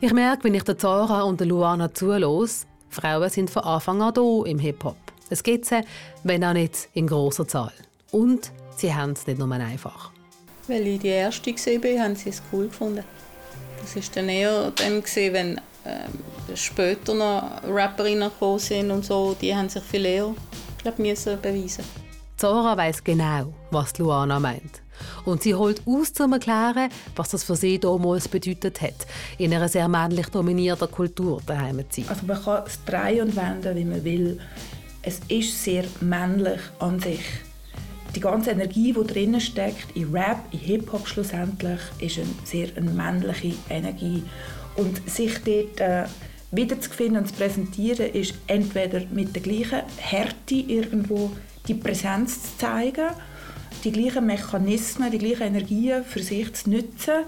Ich 0.00 0.12
merke, 0.12 0.44
wenn 0.44 0.54
ich 0.54 0.62
der 0.62 0.76
Zara 0.76 1.22
und 1.22 1.40
der 1.40 1.46
Luana 1.46 1.92
zulos, 1.92 2.66
Frauen 2.90 3.30
sind 3.30 3.50
von 3.50 3.62
Anfang 3.64 4.02
an 4.02 4.12
da 4.12 4.42
im 4.44 4.58
Hip-Hop. 4.58 5.05
Es 5.28 5.42
gibt 5.42 5.64
sie, 5.66 5.80
wenn 6.24 6.44
auch 6.44 6.52
nicht 6.52 6.88
in 6.94 7.06
großer 7.06 7.46
Zahl. 7.48 7.72
Und 8.12 8.52
sie 8.76 8.94
haben 8.94 9.12
es 9.12 9.26
nicht 9.26 9.38
nur 9.38 9.50
einfach. 9.52 10.10
Weil 10.68 10.86
ich 10.86 11.00
die 11.00 11.08
erste 11.08 11.50
war, 11.52 12.04
haben 12.04 12.16
sie 12.16 12.30
es 12.30 12.42
cool 12.52 12.66
gefunden. 12.66 13.04
Das 13.80 13.96
war 13.96 14.02
dann 14.14 14.28
eher 14.28 14.72
gewesen, 14.76 15.32
wenn 15.32 15.60
ähm, 15.84 16.56
später 16.56 17.14
noch 17.14 17.62
Rapperinnen 17.64 18.30
gekommen 18.30 18.58
sind 18.58 18.90
und 18.90 19.04
so, 19.04 19.36
die 19.40 19.54
haben 19.54 19.68
sich 19.68 19.82
viel 19.82 20.04
eher 20.04 20.34
ich 20.76 20.82
glaube, 20.82 21.02
müssen 21.02 21.40
beweisen. 21.40 21.84
Zara 22.36 22.76
weiß 22.76 23.02
genau, 23.02 23.52
was 23.70 23.98
Luana 23.98 24.38
meint. 24.38 24.82
Und 25.24 25.42
sie 25.42 25.54
holt 25.54 25.80
aus, 25.80 25.86
um 25.86 26.04
zu 26.04 26.30
erklären, 26.30 26.90
was 27.14 27.30
das 27.30 27.42
für 27.42 27.56
sie 27.56 27.78
damals 27.78 28.28
bedeutet 28.28 28.80
hat, 28.80 29.06
in 29.38 29.52
einer 29.52 29.68
sehr 29.68 29.88
männlich 29.88 30.28
dominierten 30.28 30.90
Kultur 30.90 31.40
daheim 31.44 31.84
zu 31.90 32.02
sein. 32.02 32.10
Also 32.10 32.26
man 32.26 32.42
kann 32.42 32.62
es 32.66 32.84
drehen 32.84 33.22
und 33.22 33.36
wenden, 33.36 33.76
wie 33.76 33.84
man 33.84 34.04
will. 34.04 34.40
Es 35.06 35.20
ist 35.28 35.62
sehr 35.62 35.84
männlich 36.00 36.58
an 36.80 36.98
sich. 36.98 37.20
Die 38.16 38.18
ganze 38.18 38.50
Energie, 38.50 38.92
die 38.92 39.06
drinnen 39.06 39.40
steckt, 39.40 39.94
in 39.94 40.12
Rap, 40.12 40.40
in 40.50 40.58
Hip-Hop 40.58 41.06
schlussendlich, 41.06 41.78
ist 42.00 42.18
eine 42.18 42.26
sehr 42.42 42.76
eine 42.76 42.90
männliche 42.90 43.54
Energie. 43.70 44.24
Und 44.74 45.08
sich 45.08 45.38
dort 45.44 45.80
äh, 45.80 46.06
wiederzufinden 46.50 47.18
und 47.18 47.28
zu 47.28 47.34
präsentieren, 47.34 48.10
ist 48.14 48.34
entweder 48.48 49.02
mit 49.12 49.32
der 49.36 49.42
gleichen 49.42 49.82
Härte 49.96 50.56
irgendwo 50.56 51.30
die 51.68 51.74
Präsenz 51.74 52.42
zu 52.42 52.58
zeigen, 52.58 53.10
die 53.84 53.92
gleichen 53.92 54.26
Mechanismen, 54.26 55.12
die 55.12 55.18
gleichen 55.18 55.54
Energien 55.54 56.02
für 56.02 56.20
sich 56.20 56.52
zu 56.52 56.68
nutzen 56.68 57.26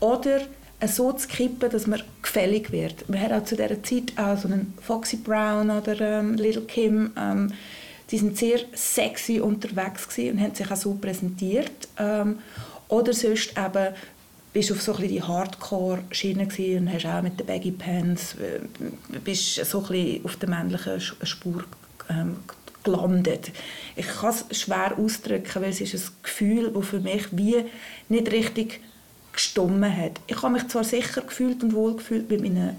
oder 0.00 0.40
so 0.86 1.12
zu 1.12 1.26
kippen, 1.26 1.70
dass 1.70 1.86
man 1.86 2.02
gefällig 2.22 2.70
wird. 2.70 3.04
Wir 3.08 3.20
hatten 3.20 3.34
auch 3.34 3.44
zu 3.44 3.56
dieser 3.56 3.82
Zeit 3.82 4.12
auch 4.16 4.38
so 4.38 4.48
einen 4.48 4.74
Foxy 4.80 5.16
Brown 5.16 5.70
oder 5.70 6.00
ähm, 6.00 6.34
Little 6.34 6.62
Kim, 6.62 7.10
ähm, 7.18 7.52
die 8.10 8.18
sind 8.18 8.38
sehr 8.38 8.60
sexy 8.72 9.40
unterwegs 9.40 10.06
und 10.16 10.40
haben 10.40 10.54
sich 10.54 10.70
auch 10.70 10.76
so 10.76 10.94
präsentiert. 10.94 11.88
Ähm, 11.98 12.38
oder 12.88 13.12
sonst 13.12 13.52
eben 13.58 13.94
bist 14.52 14.70
du 14.70 14.74
auf 14.74 14.82
so 14.82 14.94
ein 14.94 15.08
die 15.08 15.22
Hardcore-Schiene 15.22 16.48
und 16.78 16.92
hast 16.92 17.06
auch 17.06 17.22
mit 17.22 17.38
den 17.38 17.46
Baggy 17.46 17.72
Pants 17.72 18.34
äh, 18.34 18.60
bist 19.22 19.56
so 19.64 19.84
ein 19.90 20.20
auf 20.24 20.36
der 20.36 20.48
männlichen 20.48 21.00
Spur 21.00 21.64
ähm, 22.08 22.36
gelandet. 22.82 23.50
Ich 23.96 24.06
kann 24.06 24.34
es 24.48 24.58
schwer 24.58 24.96
ausdrücken, 24.96 25.62
weil 25.62 25.70
es 25.70 25.80
ist 25.80 25.94
ein 25.94 26.12
Gefühl, 26.22 26.70
das 26.72 26.86
für 26.86 27.00
mich 27.00 27.26
wie 27.32 27.64
nicht 28.08 28.32
richtig 28.32 28.80
gestummen 29.38 29.96
hat. 29.96 30.20
Ich 30.26 30.42
habe 30.42 30.52
mich 30.52 30.66
zwar 30.66 30.82
sicher 30.82 31.20
gefühlt 31.20 31.62
und 31.62 31.72
wohl 31.72 31.94
gefühlt 31.94 32.28
mit 32.28 32.40
meinen 32.40 32.76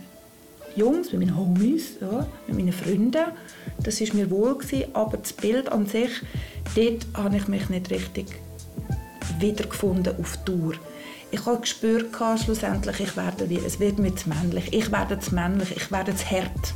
Jungs, 0.76 1.12
mit 1.14 1.22
meinen 1.22 1.38
Homies, 1.38 1.94
ja, 2.02 2.28
mit 2.48 2.58
meinen 2.58 2.74
Freunden. 2.74 3.26
Das 3.82 4.02
ist 4.02 4.14
mir 4.14 4.30
wohl 4.30 4.58
gewesen, 4.58 4.94
aber 4.94 5.18
das 5.18 5.32
Bild 5.32 5.72
an 5.72 5.86
sich, 5.86 6.12
dort 6.76 7.08
habe 7.16 7.38
ich 7.38 7.48
mich 7.48 7.70
nicht 7.70 7.90
richtig 7.90 8.28
wiedergefunden 9.40 10.20
auf 10.20 10.38
Tour. 10.44 10.74
Ich 11.32 11.46
habe 11.46 11.62
gespürt, 11.62 12.08
schlussendlich, 12.44 13.00
ich 13.00 13.16
werde 13.16 13.50
wie, 13.50 13.60
es 13.60 13.80
wird 13.80 13.98
mir 13.98 14.14
zu 14.16 14.28
männlich. 14.28 14.74
Ich 14.74 14.92
werde 14.92 15.18
zu 15.20 15.36
männlich, 15.36 15.72
ich 15.76 15.92
werde 15.92 16.14
zu 16.14 16.30
hart. 16.30 16.74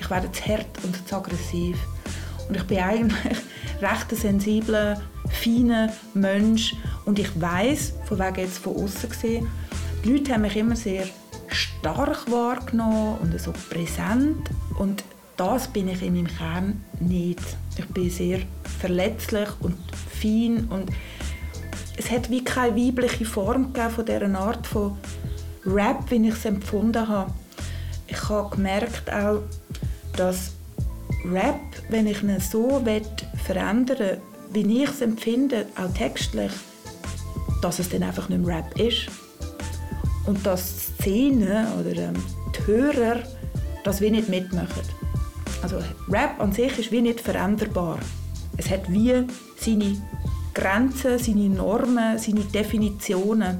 Ich 0.00 0.10
werde 0.10 0.32
zu 0.32 0.46
hart 0.46 0.66
und 0.82 1.08
zu 1.08 1.14
aggressiv. 1.14 1.76
Und 2.48 2.56
ich 2.56 2.64
bin 2.64 2.78
eigentlich 2.78 3.38
recht 3.80 4.10
ein 4.10 4.16
sensibler, 4.16 5.00
feiner 5.32 5.92
Mensch. 6.14 6.74
Und 7.04 7.18
ich 7.18 7.40
weiß, 7.40 7.94
von 8.04 8.18
wegen 8.18 8.40
jetzt 8.40 8.58
von 8.58 8.76
außen 8.76 9.10
gesehen, 9.10 9.48
die 10.04 10.12
Leute 10.12 10.32
haben 10.32 10.42
mich 10.42 10.56
immer 10.56 10.76
sehr 10.76 11.06
stark 11.48 12.30
wahrgenommen 12.30 13.18
und 13.22 13.40
so 13.40 13.52
präsent. 13.70 14.50
Und 14.78 15.04
das 15.36 15.68
bin 15.68 15.88
ich 15.88 16.02
in 16.02 16.14
meinem 16.14 16.28
Kern 16.28 16.84
nicht. 17.00 17.40
Ich 17.76 17.86
bin 17.86 18.10
sehr 18.10 18.40
verletzlich 18.80 19.48
und 19.60 19.76
fein 20.20 20.66
und 20.68 20.90
es 21.96 22.10
hat 22.10 22.30
wie 22.30 22.42
keine 22.42 22.76
weibliche 22.76 23.24
Form 23.24 23.72
von 23.74 24.04
dieser 24.04 24.38
Art 24.38 24.66
von 24.66 24.96
Rap, 25.64 26.10
wie 26.10 26.26
ich 26.26 26.34
es 26.34 26.44
empfunden 26.44 27.06
habe. 27.08 27.32
Ich 28.06 28.28
habe 28.28 28.54
gemerkt 28.54 29.12
auch, 29.12 29.42
dass 30.16 30.52
Rap, 31.24 31.60
wenn 31.88 32.06
ich 32.06 32.22
ihn 32.22 32.40
so 32.40 32.82
verändern 33.44 33.98
will, 33.98 34.20
wie 34.52 34.82
ich 34.82 34.88
es 34.88 35.00
empfinde, 35.00 35.66
auch 35.76 35.92
textlich, 35.94 36.52
dass 37.60 37.78
es 37.78 37.88
dann 37.88 38.02
einfach 38.02 38.28
nicht 38.28 38.44
mehr 38.44 38.58
Rap 38.58 38.78
ist. 38.78 39.06
Und 40.26 40.44
dass 40.46 40.74
die 40.98 41.02
Szene 41.02 41.66
oder 41.80 41.96
ähm, 41.96 42.14
die 42.56 42.66
Hörer 42.66 43.20
das 43.84 44.00
wie 44.00 44.10
nicht 44.10 44.28
mitmachen. 44.28 44.82
Also 45.62 45.78
Rap 46.08 46.40
an 46.40 46.52
sich 46.52 46.78
ist 46.78 46.92
wie 46.92 47.00
nicht 47.00 47.20
veränderbar. 47.20 47.98
Es 48.56 48.70
hat 48.70 48.90
wie 48.92 49.26
seine 49.56 49.96
Grenzen, 50.54 51.18
seine 51.18 51.48
Normen, 51.48 52.18
seine 52.18 52.40
Definitionen. 52.40 53.58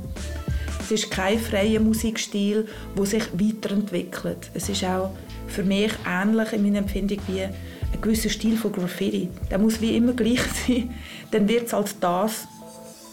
Es 0.80 0.90
ist 0.90 1.10
kein 1.10 1.38
freier 1.38 1.80
Musikstil, 1.80 2.68
der 2.96 3.06
sich 3.06 3.24
weiterentwickelt. 3.32 4.50
Es 4.54 4.68
ist 4.68 4.84
auch 4.84 5.10
für 5.46 5.62
mich 5.62 5.92
ähnlich 6.06 6.52
in 6.52 6.62
meiner 6.62 6.78
Empfindung 6.78 7.18
wie 7.28 7.48
ein 7.92 8.00
gewisser 8.00 8.30
Stil 8.30 8.56
von 8.56 8.72
Graffiti. 8.72 9.28
Der 9.50 9.58
muss 9.58 9.80
wie 9.80 9.96
immer 9.96 10.12
gleich 10.12 10.40
sein. 10.66 10.94
Dann 11.30 11.48
wird 11.48 11.66
es 11.66 11.74
als 11.74 11.98
das 11.98 12.46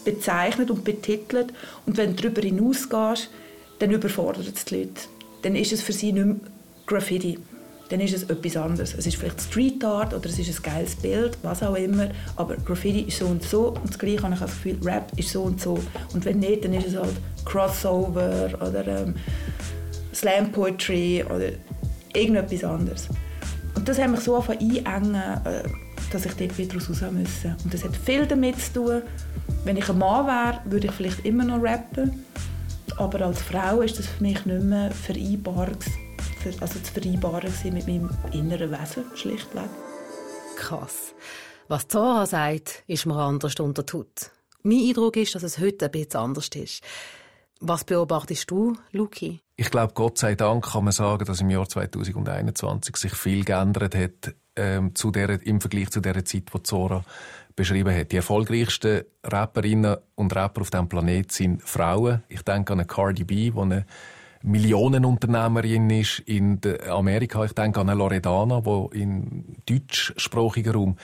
bezeichnet 0.04 0.70
und 0.70 0.84
betitelt. 0.84 1.52
Und 1.86 1.96
wenn 1.96 2.16
du 2.16 2.22
darüber 2.22 2.42
hinausgehst, 2.42 3.30
dann 3.78 3.90
überfordert 3.90 4.54
es 4.54 4.64
die 4.64 4.76
Leute. 4.76 5.00
Dann 5.42 5.56
ist 5.56 5.72
es 5.72 5.82
für 5.82 5.92
sie 5.92 6.12
nicht 6.12 6.26
mehr 6.26 6.36
Graffiti. 6.86 7.38
Dann 7.88 8.00
ist 8.00 8.14
es 8.14 8.22
etwas 8.24 8.56
anderes. 8.56 8.94
Es 8.94 9.06
ist 9.06 9.16
vielleicht 9.16 9.40
Street 9.40 9.84
Art 9.84 10.14
oder 10.14 10.26
es 10.26 10.38
ist 10.38 10.48
ein 10.48 10.62
geiles 10.62 10.94
Bild, 10.94 11.36
was 11.42 11.62
auch 11.62 11.74
immer. 11.74 12.10
Aber 12.36 12.56
Graffiti 12.56 13.00
ist 13.00 13.18
so 13.18 13.26
und 13.26 13.42
so. 13.42 13.68
Und 13.68 13.90
das 13.90 13.98
Gleiche 13.98 14.22
habe 14.22 14.34
ich 14.34 14.40
das 14.40 14.50
Gefühl, 14.50 14.78
Rap 14.84 15.10
ist 15.16 15.30
so 15.30 15.42
und 15.42 15.60
so. 15.60 15.78
Und 16.14 16.24
wenn 16.24 16.38
nicht, 16.38 16.64
dann 16.64 16.72
ist 16.74 16.86
es 16.86 16.96
halt 16.96 17.16
Crossover 17.44 18.50
oder 18.60 18.86
ähm, 18.86 19.14
Slam 20.14 20.52
Poetry 20.52 21.24
oder 21.24 21.50
irgendetwas 22.14 22.64
anderes. 22.64 23.08
Und 23.74 23.88
das 23.88 23.98
hat 23.98 24.10
mich 24.10 24.20
so 24.20 24.36
einengen, 24.36 25.14
äh, 25.14 25.62
dass 26.12 26.26
ich 26.26 26.34
dort 26.34 26.58
wieder 26.58 26.74
raus 26.74 26.88
musste. 26.88 27.56
Und 27.64 27.72
das 27.72 27.84
hat 27.84 27.96
viel 27.96 28.26
damit 28.26 28.60
zu 28.60 28.72
tun. 28.72 29.02
Wenn 29.64 29.76
ich 29.76 29.88
ein 29.88 29.98
Mann 29.98 30.26
wäre, 30.26 30.60
würde 30.64 30.88
ich 30.88 30.92
vielleicht 30.92 31.24
immer 31.24 31.44
noch 31.44 31.62
rappen. 31.62 32.24
Aber 32.96 33.22
als 33.22 33.40
Frau 33.42 33.80
ist 33.80 33.98
das 33.98 34.06
für 34.06 34.22
mich 34.22 34.44
nicht 34.44 34.62
mehr 34.62 34.90
vereinbar, 34.90 35.68
also 36.60 36.78
zu 36.80 36.92
vereinbaren 36.92 37.52
mit 37.64 37.86
meinem 37.86 38.10
inneren 38.32 38.70
Wesen, 38.70 39.04
schlichtweg. 39.14 39.68
Krass. 40.56 41.14
Was 41.68 41.88
Zora 41.88 42.26
sagt, 42.26 42.82
ist 42.86 43.06
mir 43.06 43.14
anders 43.14 43.54
unter 43.60 43.82
die 43.82 43.92
Haut. 43.92 44.30
Mein 44.62 44.88
Eindruck 44.88 45.16
ist, 45.16 45.34
dass 45.34 45.42
es 45.42 45.58
heute 45.58 45.86
ein 45.86 45.90
bisschen 45.92 46.20
anders 46.20 46.48
ist. 46.54 46.82
Was 47.60 47.84
beobachtest 47.84 48.50
du, 48.50 48.76
Luki? 48.92 49.40
Ich 49.60 49.70
glaube, 49.70 49.92
Gott 49.92 50.16
sei 50.16 50.36
Dank 50.36 50.72
kann 50.72 50.84
man 50.84 50.92
sagen, 50.94 51.26
dass 51.26 51.42
im 51.42 51.50
Jahr 51.50 51.68
2021 51.68 52.96
sich 52.96 53.12
viel 53.12 53.44
geändert 53.44 53.94
hat 53.94 54.34
ähm, 54.56 54.94
zu 54.94 55.10
der, 55.10 55.46
im 55.46 55.60
Vergleich 55.60 55.90
zu 55.90 56.00
der 56.00 56.24
Zeit, 56.24 56.44
die 56.54 56.62
Zora 56.62 57.04
beschrieben 57.56 57.94
hat. 57.94 58.10
Die 58.10 58.16
erfolgreichsten 58.16 59.02
Rapperinnen 59.22 59.98
und 60.14 60.34
Rapper 60.34 60.62
auf 60.62 60.70
diesem 60.70 60.88
Planeten 60.88 61.28
sind 61.28 61.62
Frauen. 61.62 62.22
Ich 62.30 62.40
denke 62.40 62.72
an 62.72 62.86
Cardi 62.86 63.24
B, 63.24 63.50
die 63.50 63.58
eine 63.58 63.84
Millionenunternehmerin 64.42 65.90
ist 65.90 66.20
in 66.20 66.58
Amerika. 66.88 67.44
Ich 67.44 67.52
denke 67.52 67.80
an 67.80 67.88
Loredana, 67.88 68.62
die 68.62 69.02
im 69.02 69.44
deutschsprachigen 69.66 70.72
Raum 70.72 70.96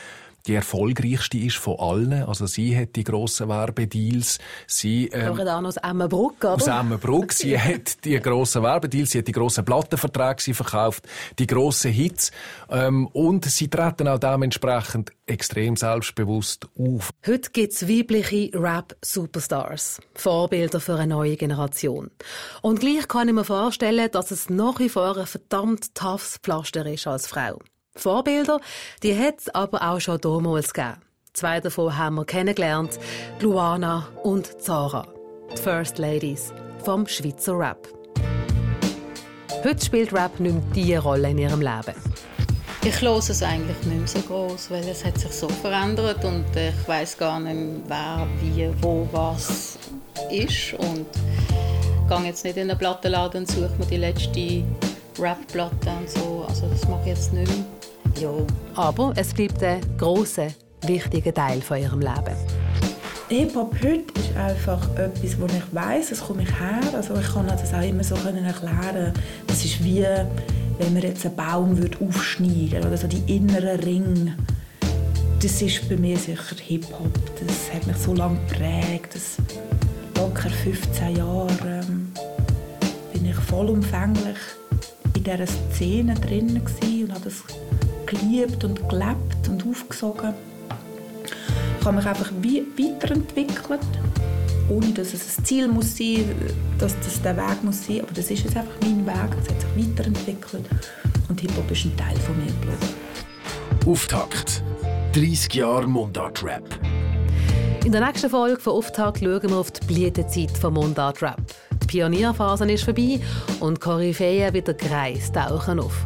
die 0.46 0.54
erfolgreichste 0.54 1.38
ist 1.38 1.56
von 1.56 1.78
allen. 1.78 2.22
Also 2.24 2.46
sie 2.46 2.76
hat 2.76 2.96
die 2.96 3.04
grossen 3.04 3.48
Werbedeals. 3.48 4.38
Sie, 4.66 5.08
ähm, 5.08 5.38
aus 5.38 5.76
Emmenbruck, 5.76 6.38
oder? 6.38 6.54
Aus 6.54 6.66
Emmenbruck. 6.66 7.32
Sie 7.32 7.58
hat 7.60 8.04
die 8.04 8.18
grossen 8.20 8.62
Werbedeals, 8.62 9.10
sie 9.10 9.18
hat 9.18 9.28
die 9.28 9.32
grossen 9.32 9.64
Plattenverträge 9.64 10.40
sie 10.40 10.54
verkauft, 10.54 11.06
die 11.38 11.46
grossen 11.46 11.90
Hits. 11.90 12.30
Ähm, 12.70 13.06
und 13.08 13.44
sie 13.44 13.68
treten 13.68 14.08
auch 14.08 14.18
dementsprechend 14.18 15.12
extrem 15.26 15.76
selbstbewusst 15.76 16.68
auf. 16.78 17.10
Heute 17.26 17.50
gibt 17.50 17.72
es 17.72 17.88
weibliche 17.88 18.50
Rap-Superstars. 18.54 20.00
Vorbilder 20.14 20.80
für 20.80 20.94
eine 20.94 21.08
neue 21.08 21.36
Generation. 21.36 22.10
Und 22.62 22.80
gleich 22.80 23.08
kann 23.08 23.28
ich 23.28 23.34
mir 23.34 23.44
vorstellen, 23.44 24.08
dass 24.12 24.30
es 24.30 24.48
nach 24.50 24.78
wie 24.78 24.88
vor 24.88 25.16
ein 25.16 25.26
verdammt 25.26 25.94
toughes 25.94 26.38
Pflaster 26.42 26.86
ist 26.86 27.06
als 27.06 27.26
Frau. 27.26 27.58
Vorbilder, 27.96 28.60
die 29.02 29.18
hat 29.18 29.40
es 29.40 29.54
aber 29.54 29.82
auch 29.82 30.00
schon 30.00 30.20
damals 30.20 30.72
gegeben. 30.72 31.00
Zwei 31.32 31.60
davon 31.60 31.96
haben 31.98 32.16
wir 32.16 32.24
kennengelernt, 32.24 32.98
Luana 33.40 34.08
und 34.22 34.62
Zara, 34.62 35.06
die 35.52 35.60
First 35.60 35.98
Ladies 35.98 36.52
vom 36.84 37.06
Schweizer 37.06 37.58
Rap. 37.58 37.88
Heute 39.62 39.84
spielt 39.84 40.12
Rap 40.12 40.38
nicht 40.40 40.54
mehr 40.54 40.62
diese 40.74 40.98
Rolle 41.00 41.30
in 41.30 41.38
ihrem 41.38 41.60
Leben. 41.60 41.94
Ich 42.84 43.00
höre 43.00 43.18
es 43.18 43.42
eigentlich 43.42 43.76
nicht 43.84 43.98
mehr 43.98 44.06
so 44.06 44.20
groß, 44.20 44.70
weil 44.70 44.88
es 44.88 45.04
hat 45.04 45.18
sich 45.18 45.32
so 45.32 45.48
verändert 45.48 46.24
und 46.24 46.44
ich 46.54 46.88
weiß 46.88 47.18
gar 47.18 47.40
nicht, 47.40 47.82
wer, 47.88 48.26
wie, 48.40 48.70
wo, 48.80 49.08
was 49.10 49.76
ist 50.30 50.74
und 50.74 51.06
gehe 52.08 52.26
jetzt 52.26 52.44
nicht 52.44 52.56
in 52.56 52.68
den 52.68 52.78
Plattenladen 52.78 53.40
und 53.40 53.50
suche 53.50 53.74
mir 53.78 53.86
die 53.86 53.96
letzte 53.96 54.62
Rap-Platte 55.18 55.90
und 55.98 56.08
so. 56.08 56.44
Also 56.48 56.68
das 56.68 56.86
mache 56.88 57.00
ich 57.02 57.08
jetzt 57.08 57.32
nicht 57.32 57.48
mehr. 57.48 57.75
Ja. 58.20 58.30
Aber 58.74 59.12
es 59.16 59.34
bleibt 59.34 59.62
ein 59.62 59.80
grosser, 59.98 60.48
wichtiger 60.86 61.34
Teil 61.34 61.60
von 61.60 61.78
ihrem 61.78 62.00
Leben. 62.00 62.36
Hip-Hop 63.28 63.74
heute 63.82 64.20
ist 64.20 64.36
einfach 64.36 64.88
etwas, 64.96 65.40
wo 65.40 65.46
ich 65.46 65.74
weiß, 65.74 66.12
es 66.12 66.20
komme 66.20 66.42
ich 66.42 66.60
her. 66.60 66.80
Also 66.94 67.14
ich 67.16 67.26
kann 67.26 67.46
das 67.46 67.74
auch 67.74 67.82
immer 67.82 68.04
so 68.04 68.14
erklären. 68.14 69.12
Das 69.46 69.64
ist 69.64 69.82
wie, 69.82 70.04
wenn 70.78 70.92
man 70.92 71.02
jetzt 71.02 71.26
einen 71.26 71.36
Baum 71.36 71.78
aufschneiden 72.00 72.84
oder 72.86 72.96
so 72.96 73.08
die 73.08 73.22
inneren 73.34 73.80
Ringe. 73.80 74.36
Das 75.42 75.60
ist 75.60 75.88
bei 75.88 75.96
mir 75.96 76.16
sicher 76.16 76.56
Hip-Hop. 76.56 77.12
Das 77.46 77.74
hat 77.74 77.86
mich 77.86 77.96
so 77.96 78.14
lange 78.14 78.38
geprägt. 78.48 79.14
Das 79.14 79.36
locker 80.16 80.48
15 80.48 81.16
Jahre 81.16 81.50
ähm, 81.64 82.12
bin 83.12 83.26
ich 83.26 83.36
vollumfänglich 83.36 84.38
in 85.14 85.24
dieser 85.24 85.46
Szene 85.46 86.14
drin 86.14 86.60
und 86.60 87.12
habe 87.12 87.24
das 87.24 87.42
geliebt 88.06 88.64
und 88.64 88.88
gelebt 88.88 89.48
und 89.48 89.66
aufgesogen 89.68 90.34
habe 91.86 91.96
mich 91.98 92.06
einfach 92.06 92.32
weiterentwickelt, 92.32 93.80
ohne 94.68 94.88
dass 94.88 95.14
es 95.14 95.38
ein 95.38 95.44
Ziel 95.44 95.68
muss 95.68 95.96
sein, 95.96 96.24
dass 96.78 96.98
das 96.98 97.22
der 97.22 97.36
Weg 97.36 97.62
muss 97.62 97.86
sein, 97.86 98.00
aber 98.00 98.12
das 98.12 98.28
ist 98.28 98.42
jetzt 98.42 98.56
einfach 98.56 98.74
mein 98.82 99.06
Weg, 99.06 99.36
es 99.40 99.48
hat 99.48 99.60
sich 99.60 99.88
weiterentwickelt 99.88 100.64
und 101.28 101.40
Hip-Hop 101.40 101.70
ist 101.70 101.84
ein 101.84 101.96
Teil 101.96 102.16
von 102.16 102.36
mir 102.38 102.52
geworden. 102.60 102.94
Auftakt. 103.86 104.64
30 105.12 105.54
Jahre 105.54 105.86
Mundart-Rap. 105.86 106.80
In 107.84 107.92
der 107.92 108.04
nächsten 108.04 108.30
Folge 108.30 108.60
von 108.60 108.72
Auftakt 108.72 109.20
schauen 109.20 109.48
wir 109.48 109.56
auf 109.56 109.70
die 109.70 109.86
Blütezeit 109.86 110.58
von 110.58 110.74
Mundart-Rap. 110.74 111.40
Die 111.82 111.86
Pionierphase 111.86 112.68
ist 112.70 112.82
vorbei 112.82 113.20
und 113.60 113.80
Koryphäen 113.80 114.52
wie 114.52 114.62
der 114.62 114.74
Kreis 114.74 115.30
tauchen 115.30 115.78
auf. 115.78 116.04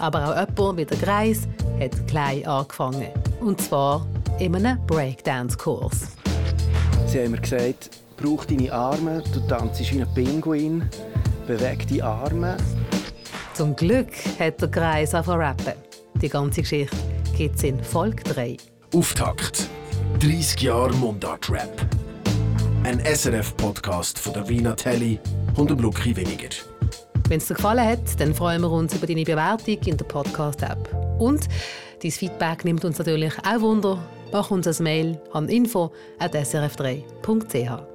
Aber 0.00 0.30
auch 0.30 0.48
jemand 0.48 0.78
wie 0.78 0.84
der 0.86 0.98
Kreis 0.98 1.46
hat 1.78 2.06
klein 2.08 2.46
angefangen. 2.46 3.08
Und 3.40 3.60
zwar 3.60 4.06
in 4.38 4.56
einem 4.56 4.78
Breakdance-Kurs. 4.86 6.08
Sie 7.06 7.22
haben 7.22 7.32
mir 7.32 7.40
gesagt, 7.40 7.90
brauch 8.16 8.44
deine 8.46 8.72
Arme, 8.72 9.22
du 9.34 9.40
tanzt 9.40 9.80
wie 9.80 10.00
ein 10.00 10.14
Pinguin, 10.14 10.88
beweg 11.46 11.86
die 11.86 12.02
Arme. 12.02 12.56
Zum 13.52 13.76
Glück 13.76 14.12
hat 14.38 14.60
der 14.60 14.70
Kreis 14.70 15.14
auf 15.14 15.28
rappen. 15.28 15.74
Die 16.22 16.28
ganze 16.28 16.62
Geschichte 16.62 16.96
gibt 17.36 17.56
es 17.56 17.64
in 17.64 17.82
Folge 17.82 18.22
3. 18.24 18.56
Auftakt. 18.94 19.68
30 20.20 20.62
Jahre 20.62 20.94
Mundart-Rap. 20.94 21.86
Ein 22.84 23.00
SRF-Podcast 23.04 24.18
von 24.18 24.32
der 24.32 24.48
Wiener 24.48 24.76
Telly 24.76 25.18
und 25.56 25.70
dem 25.70 25.78
Lucky 25.78 26.16
Weniger. 26.16 26.69
Wenn 27.30 27.38
es 27.38 27.46
dir 27.46 27.54
gefallen 27.54 27.86
hat, 27.86 28.18
dann 28.18 28.34
freuen 28.34 28.60
wir 28.62 28.72
uns 28.72 28.92
über 28.92 29.06
deine 29.06 29.22
Bewertung 29.22 29.78
in 29.86 29.96
der 29.96 30.04
Podcast-App. 30.04 31.16
Und 31.20 31.46
dein 32.02 32.10
Feedback 32.10 32.64
nimmt 32.64 32.84
uns 32.84 32.98
natürlich 32.98 33.34
auch 33.48 33.60
Wunder. 33.60 34.02
Mach 34.32 34.50
uns 34.50 34.66
ein 34.66 34.82
Mail 34.82 35.16
an 35.32 35.48
info.srf3.ch. 35.48 37.89